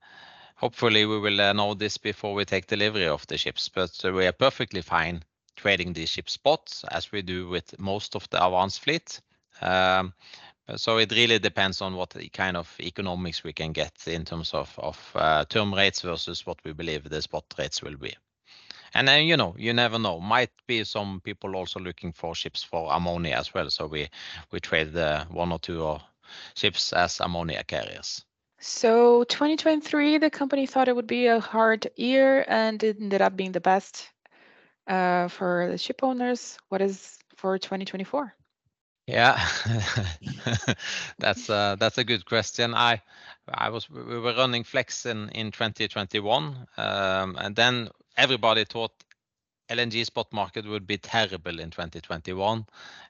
hopefully 0.56 1.06
we 1.06 1.20
will 1.20 1.54
know 1.54 1.74
this 1.74 1.98
before 1.98 2.34
we 2.34 2.46
take 2.46 2.68
delivery 2.68 3.08
of 3.08 3.26
the 3.28 3.38
ships. 3.38 3.70
But 3.70 3.92
we 4.04 4.28
are 4.28 4.32
perfectly 4.34 4.82
fine 4.82 5.24
trading 5.56 5.94
these 5.94 6.10
ship 6.10 6.30
spots 6.30 6.86
as 6.92 7.12
we 7.12 7.22
do 7.22 7.48
with 7.50 7.78
most 7.80 8.16
of 8.16 8.30
the 8.30 8.42
Avance 8.42 8.78
fleet. 8.78 9.20
Um, 9.62 10.14
So 10.76 10.98
it 10.98 11.12
really 11.12 11.40
depends 11.40 11.82
on 11.82 11.96
what 11.96 12.16
kind 12.34 12.58
of 12.58 12.76
economics 12.80 13.44
we 13.44 13.54
can 13.54 13.72
get 13.72 13.94
in 14.08 14.26
terms 14.26 14.54
of 14.54 15.48
term 15.50 15.74
rates 15.74 16.02
versus 16.02 16.46
what 16.46 16.60
we 16.64 16.74
believe 16.74 17.10
the 17.10 17.22
spot 17.22 17.46
rates 17.58 17.82
will 17.82 17.98
be. 17.98 18.16
And 18.94 19.08
then, 19.08 19.26
you 19.26 19.38
know, 19.38 19.56
you 19.58 19.74
never 19.74 20.00
know. 20.00 20.20
Might 20.20 20.52
be 20.68 20.84
some 20.84 21.22
people 21.22 21.56
also 21.56 21.80
looking 21.80 22.12
for 22.12 22.34
ships 22.36 22.64
for 22.64 22.92
ammonia 22.92 23.36
as 23.36 23.54
well. 23.54 23.70
So 23.70 23.88
we 23.88 24.10
we 24.52 24.60
trade 24.60 24.94
one 25.30 25.52
or 25.52 25.60
two 25.60 26.00
ships 26.56 26.94
as 26.94 27.20
ammonia 27.20 27.64
carriers. 27.64 28.26
So 28.60 29.24
2023, 29.24 30.18
the 30.18 30.30
company 30.30 30.66
thought 30.66 30.88
it 30.88 30.96
would 30.96 31.08
be 31.08 31.28
a 31.28 31.40
hard 31.40 31.90
year 31.96 32.44
and 32.48 32.84
it 32.84 32.98
ended 33.00 33.22
up 33.22 33.36
being 33.36 33.54
the 33.54 33.62
best 33.62 34.10
uh, 34.88 35.28
for 35.30 35.70
the 35.72 35.78
ship 35.78 36.04
owners. 36.04 36.58
What 36.70 36.82
is 36.82 37.20
for 37.36 37.58
2024? 37.58 38.36
Yeah, 39.10 39.40
that's 41.20 41.50
uh, 41.50 41.76
that's 41.80 41.98
a 41.98 42.04
good 42.04 42.26
question. 42.26 42.74
I 42.76 43.02
I 43.48 43.70
was 43.70 43.90
we 43.90 44.20
were 44.20 44.36
running 44.36 44.64
Flex 44.64 45.06
in 45.06 45.30
in 45.30 45.52
2021, 45.52 46.68
um, 46.78 47.36
and 47.40 47.56
then 47.56 47.90
everybody 48.18 48.66
thought 48.66 48.92
LNG 49.70 50.04
spot 50.06 50.32
market 50.32 50.66
would 50.66 50.86
be 50.86 50.98
terrible 51.00 51.60
in 51.60 51.72
2021, 51.72 52.68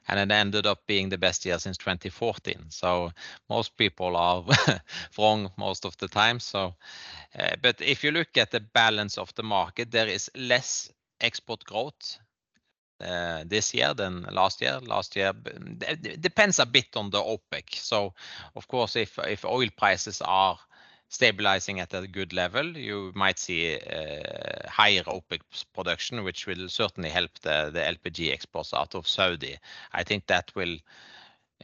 and 0.08 0.20
it 0.20 0.34
ended 0.34 0.66
up 0.66 0.86
being 0.86 1.10
the 1.10 1.18
best 1.18 1.44
year 1.44 1.58
since 1.58 1.76
2014. 1.76 2.70
So 2.70 3.12
most 3.50 3.76
people 3.76 4.16
are 4.16 4.44
wrong 5.18 5.50
most 5.58 5.84
of 5.84 5.96
the 5.98 6.08
time. 6.08 6.40
So, 6.40 6.74
uh, 7.38 7.56
but 7.62 7.80
if 7.82 8.04
you 8.04 8.12
look 8.12 8.36
at 8.38 8.52
the 8.52 8.60
balance 8.60 9.18
of 9.18 9.34
the 9.34 9.42
market, 9.42 9.90
there 9.90 10.08
is 10.08 10.30
less 10.34 10.90
export 11.20 11.64
growth 11.64 12.18
this 13.46 13.74
year 13.74 13.94
than 13.94 14.22
last 14.30 14.60
year. 14.60 14.78
Last 14.80 15.16
year 15.16 15.32
depends 16.20 16.58
a 16.58 16.66
bit 16.66 16.96
on 16.96 17.10
the 17.10 17.18
OPEC. 17.18 17.74
So 17.74 18.14
of 18.54 18.68
course, 18.68 18.96
if 18.96 19.18
if 19.18 19.44
oil 19.44 19.68
prices 19.76 20.22
are 20.24 20.58
stabilizing 21.10 21.80
at 21.80 21.92
a 21.92 22.06
good 22.06 22.32
level, 22.32 22.76
you 22.76 23.12
might 23.14 23.38
see 23.38 23.76
uh, 23.76 24.68
higher 24.68 25.02
OPEC 25.02 25.40
production, 25.74 26.22
which 26.22 26.46
will 26.46 26.68
certainly 26.68 27.10
help 27.10 27.30
the, 27.40 27.72
LPG 27.74 28.32
exports 28.32 28.72
out 28.72 28.94
of 28.94 29.08
Saudi. 29.08 29.58
I 29.92 30.04
think 30.04 30.26
that 30.28 30.52
will 30.54 30.76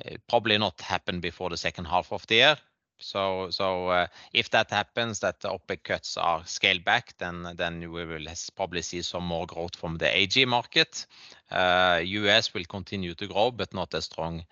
uh, 0.05 0.17
probably 0.29 0.59
not 0.59 0.81
happen 0.81 1.21
before 1.21 1.49
the 1.49 1.57
second 1.57 1.85
half 1.85 2.13
of 2.13 2.27
the 2.27 2.35
year. 2.35 2.57
So, 2.99 3.51
uh, 3.89 4.07
if 4.33 4.51
that 4.51 4.71
happens, 4.71 5.21
that 5.21 5.41
the 5.41 5.49
OPEC 5.49 5.83
cuts 5.85 6.17
are 6.17 6.45
scaled 6.47 6.85
back, 6.85 7.15
then 7.19 7.81
we 7.93 8.05
will 8.05 8.27
probably 8.55 8.83
see 8.83 9.03
some 9.03 9.25
more 9.25 9.47
growth 9.47 9.77
from 9.77 9.97
the 9.97 10.15
AG 10.17 10.45
market. 10.47 11.07
Uh, 11.51 12.01
US 12.03 12.55
will 12.55 12.65
continue 12.65 13.15
to 13.15 13.27
grow, 13.27 13.51
but 13.51 13.73
not 13.75 13.95
as 13.95 14.07
strong 14.07 14.45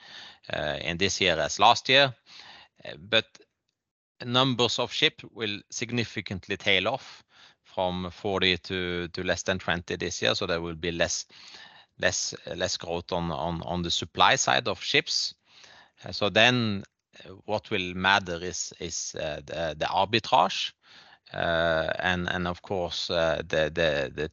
uh, 0.53 0.79
in 0.81 0.99
this 0.99 1.21
year 1.21 1.39
as 1.39 1.59
last 1.59 1.89
year. 1.89 2.15
Uh, 2.85 2.93
but 2.99 3.27
numbers 4.25 4.79
of 4.79 4.93
ship 4.93 5.23
will 5.33 5.61
significantly 5.71 6.57
tail 6.57 6.89
off 6.89 7.25
from 7.63 8.11
40 8.11 8.59
to 8.59 9.09
less 9.25 9.43
than 9.43 9.59
20 9.59 9.97
this 9.97 10.23
year. 10.23 10.35
So 10.35 10.47
there 10.47 10.61
will 10.61 10.75
be 10.75 10.93
less 10.93 11.27
growth 12.79 13.13
on 13.13 13.83
the 13.83 13.91
supply 13.91 14.37
side 14.37 14.69
of 14.69 14.83
ships. 14.83 15.35
Uh, 16.05 16.13
so 16.13 16.29
then 16.29 16.83
uh, 16.83 16.94
what 17.45 17.71
will 17.71 17.95
matter 17.95 18.39
is 18.43 18.73
uh, 19.21 19.41
the 19.47 19.87
arbitrage. 19.91 20.73
And 21.33 22.49
of 22.49 22.63
course, 22.63 23.09
the 23.09 24.31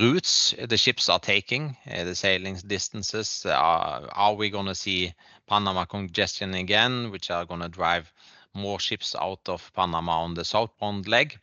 routes 0.00 0.54
the 0.68 0.76
ships 0.76 1.08
are 1.08 1.20
taking, 1.20 1.76
the 1.86 2.14
sailing 2.14 2.58
distances. 2.66 3.46
Are 3.46 4.34
we 4.34 4.50
gonna 4.50 4.74
see 4.74 5.12
Panama 5.46 5.84
congestion 5.84 6.54
again, 6.54 7.10
which 7.10 7.30
are 7.30 7.44
gonna 7.44 7.68
drive 7.68 8.12
more 8.54 8.80
ships 8.80 9.14
out 9.14 9.48
of 9.48 9.72
Panama 9.74 10.22
on 10.22 10.34
the 10.34 10.44
southbound 10.44 11.08
leg. 11.08 11.38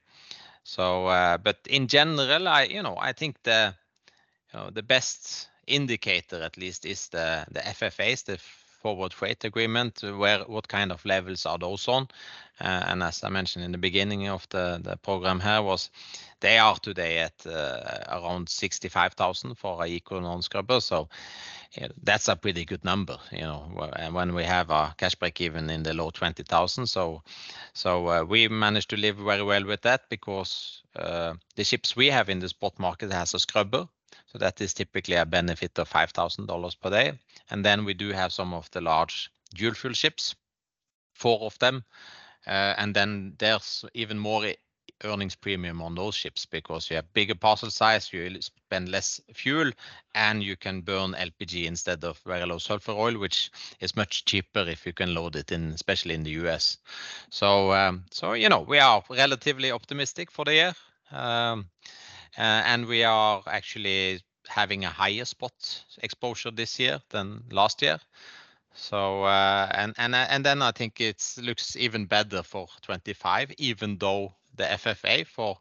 So, 0.64 1.08
uh, 1.08 1.38
but 1.38 1.60
in 1.70 1.88
general, 1.88 2.48
I, 2.48 2.64
you 2.64 2.84
know, 2.84 2.98
I 3.00 3.14
think 3.14 3.42
the, 3.44 3.74
you 4.54 4.60
know, 4.60 4.70
the 4.70 4.84
best 4.84 5.48
indicator 5.66 6.42
at 6.42 6.58
least 6.58 6.86
is 6.86 7.08
the 7.10 7.46
the 7.52 7.62
FFAs, 7.62 8.26
the 8.26 8.38
forward 8.88 9.14
freight 9.14 9.44
agreement, 9.44 10.02
where 10.02 10.40
what 10.46 10.70
kind 10.70 10.94
of 10.94 11.04
levels 11.04 11.46
are 11.46 11.58
those 11.58 11.90
on? 11.90 12.08
Uh, 12.62 12.84
and 12.88 13.04
as 13.04 13.22
I 13.22 13.30
mentioned 13.30 13.66
in 13.66 13.74
the 13.74 13.78
beginning 13.78 14.30
of 14.30 14.48
the 14.50 14.98
program 15.04 15.42
here 15.42 15.62
was 15.62 15.90
they 16.40 16.58
are 16.58 16.78
today 16.80 17.20
at 17.20 17.46
uh, 17.46 18.00
around 18.08 18.48
65,000 18.48 19.56
for 19.56 19.84
a 19.84 19.88
eco 19.88 20.22
non-scrubber. 20.22 20.80
So 20.80 21.10
that's 22.02 22.30
a 22.30 22.38
pretty 22.38 22.64
good 22.64 22.86
number, 22.86 23.18
you 23.32 23.42
know, 23.42 23.92
and 23.98 24.16
when 24.16 24.34
we 24.34 24.44
have 24.46 24.70
a 24.70 24.96
cash 24.98 25.16
break 25.16 25.42
even 25.42 25.70
in 25.70 25.84
the 25.84 25.94
low 25.94 26.10
20,000. 26.10 26.88
So, 26.88 27.24
so 27.74 28.08
uh, 28.08 28.24
we 28.24 28.48
managed 28.48 28.90
to 28.92 28.98
live 28.98 29.18
very 29.18 29.44
well 29.44 29.66
with 29.66 29.82
that 29.82 30.04
because 30.10 30.82
the 30.94 31.64
ships 31.64 31.98
we 31.98 32.08
have 32.08 32.30
in 32.30 32.40
the 32.40 32.48
spot 32.48 32.80
market 32.80 33.12
has 33.12 33.34
a 33.34 33.40
scrubber. 33.40 33.90
So 34.38 34.46
that 34.46 34.62
is 34.62 34.76
typically 34.76 35.16
a 35.16 35.26
benefit 35.26 35.80
of 35.80 35.90
$5,000 35.90 36.80
per 36.80 36.90
day. 36.92 37.14
And 37.50 37.66
then 37.66 37.86
we 37.86 37.96
do 37.96 38.12
have 38.12 38.32
some 38.32 38.54
of 38.54 38.70
the 38.70 38.82
large 38.82 39.32
dual 39.56 39.74
fuel 39.74 39.94
ships, 39.94 40.36
four 41.16 41.42
of 41.42 41.58
them. 41.58 41.84
Uh, 42.46 42.76
and 42.78 42.94
then 42.94 43.34
there's 43.40 43.84
even 43.96 44.20
more 44.20 44.46
earnings 45.04 45.34
premium 45.34 45.82
on 45.82 45.96
those 45.96 46.14
ships 46.14 46.46
because 46.46 46.88
you 46.88 46.98
have 46.98 47.12
bigger 47.14 47.34
parcel 47.34 47.72
size, 47.72 48.14
you 48.14 48.40
spend 48.40 48.90
less 48.90 49.20
fuel, 49.34 49.72
and 50.14 50.44
you 50.44 50.56
can 50.56 50.82
burn 50.82 51.14
LPG 51.14 51.66
instead 51.66 52.04
of 52.04 52.20
very 52.20 52.46
low 52.46 52.60
sulfur 52.60 52.92
oil, 52.92 53.18
which 53.18 53.50
is 53.80 53.96
much 53.96 54.24
cheaper 54.26 54.60
if 54.70 54.86
you 54.86 54.94
can 54.94 55.16
load 55.16 55.36
it 55.36 55.52
in, 55.52 55.72
especially 55.72 56.14
in 56.14 56.22
the 56.22 56.46
US. 56.46 56.78
So, 57.32 57.74
um, 57.74 58.06
so 58.12 58.34
you 58.34 58.50
know, 58.50 58.62
we 58.62 58.78
are 58.78 59.04
relatively 59.10 59.72
optimistic 59.72 60.30
for 60.30 60.46
the 60.46 60.54
year. 60.54 60.76
Um, 61.12 61.72
uh, 62.38 62.62
and 62.66 62.86
we 62.86 63.04
are 63.04 63.42
actually 63.48 64.22
having 64.48 64.86
a 64.86 64.90
higher 64.90 65.26
spot 65.26 65.54
exposure 66.02 66.52
this 66.52 66.80
year 66.80 67.00
than 67.10 67.44
last 67.52 67.82
year. 67.82 68.00
So 68.74 69.24
uh, 69.24 69.72
and 69.74 69.94
and 69.98 70.16
and 70.16 70.46
then 70.46 70.62
I 70.62 70.72
think 70.72 71.02
it 71.02 71.24
looks 71.42 71.76
even 71.76 72.06
better 72.06 72.44
for 72.44 72.68
25, 72.82 73.54
even 73.58 73.98
though 73.98 74.34
the 74.56 74.72
FFA 74.72 75.26
for 75.26 75.58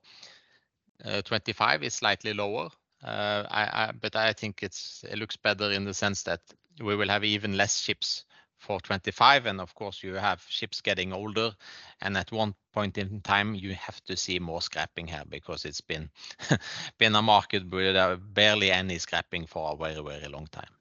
uh, 1.05 1.23
25 1.23 1.83
is 1.83 1.95
slightly 1.95 2.33
lower. 2.33 2.69
Uh, 3.03 3.93
but 4.01 4.17
I 4.17 4.33
think 4.33 4.63
it's, 4.63 5.05
it 5.09 5.19
looks 5.19 5.37
better 5.37 5.71
in 5.71 5.85
the 5.85 5.95
sense 5.95 6.23
that 6.25 6.41
we 6.83 6.97
will 6.97 7.09
have 7.09 7.25
even 7.25 7.57
less 7.57 7.81
ships 7.81 8.25
for 8.67 8.81
25. 8.81 9.47
And 9.47 9.61
of 9.61 9.75
course, 9.75 10.03
you 10.03 10.15
have 10.15 10.43
ships 10.49 10.81
getting 10.83 11.13
older. 11.13 11.53
And 12.01 12.17
at 12.17 12.33
one 12.33 12.55
point 12.73 12.99
in 12.99 13.21
time, 13.21 13.55
you 13.55 13.75
have 13.75 14.03
to 14.05 14.17
see 14.17 14.39
more 14.41 14.63
scrapping 14.63 15.07
here 15.09 15.25
because 15.29 15.65
it's 15.65 15.81
been 15.81 16.11
been 16.99 17.15
a 17.17 17.23
market 17.23 17.71
with 17.71 17.97
uh, 17.97 18.17
barely 18.17 18.71
any 18.73 18.99
scrapping 18.99 19.47
for 19.47 19.73
a 19.73 19.77
very, 19.77 20.03
very 20.03 20.29
long 20.29 20.49
time. 20.51 20.75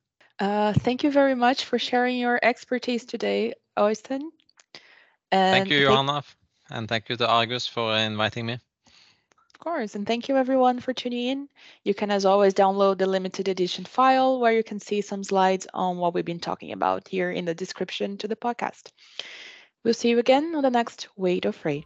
Thank 0.84 1.04
you 1.04 1.12
very 1.12 1.36
much 1.36 1.66
for 1.66 1.80
sharing 1.80 2.18
your 2.18 2.40
expertise 2.42 3.06
today, 3.06 3.54
Øystein. 3.78 4.22
Thank 5.50 5.70
you, 5.70 5.78
Yohanna. 5.78 6.24
And 6.70 6.88
thank 6.88 7.10
you 7.10 7.18
to 7.18 7.28
Argus 7.28 7.68
for 7.68 7.96
inviting 7.98 8.46
me. 8.46 8.60
Of 9.56 9.60
course. 9.60 9.96
And 9.96 10.06
thank 10.06 10.28
you 10.28 10.36
everyone 10.36 10.82
for 10.82 10.94
tuning 10.94 11.28
in. 11.28 11.50
You 11.86 11.94
can, 11.94 12.12
as 12.12 12.26
always, 12.26 12.54
download 12.54 12.98
the 12.98 13.08
limited 13.08 13.48
edition 13.48 13.86
file 13.86 14.38
where 14.38 14.52
you 14.52 14.66
can 14.66 14.82
see 14.82 15.00
some 15.00 15.24
slides 15.24 15.66
on 15.74 15.96
what 15.98 16.14
we've 16.14 16.26
been 16.26 16.42
talking 16.42 16.74
about 16.74 17.08
here 17.08 17.32
in 17.32 17.46
the 17.46 17.56
description 17.56 18.18
to 18.18 18.28
the 18.28 18.36
podcast. 18.36 18.92
We'll 19.82 19.94
see 19.94 20.10
you 20.10 20.20
again 20.20 20.56
on 20.56 20.62
the 20.64 20.70
next 20.70 21.08
Weight 21.16 21.46
of 21.46 21.56
Freight. 21.56 21.86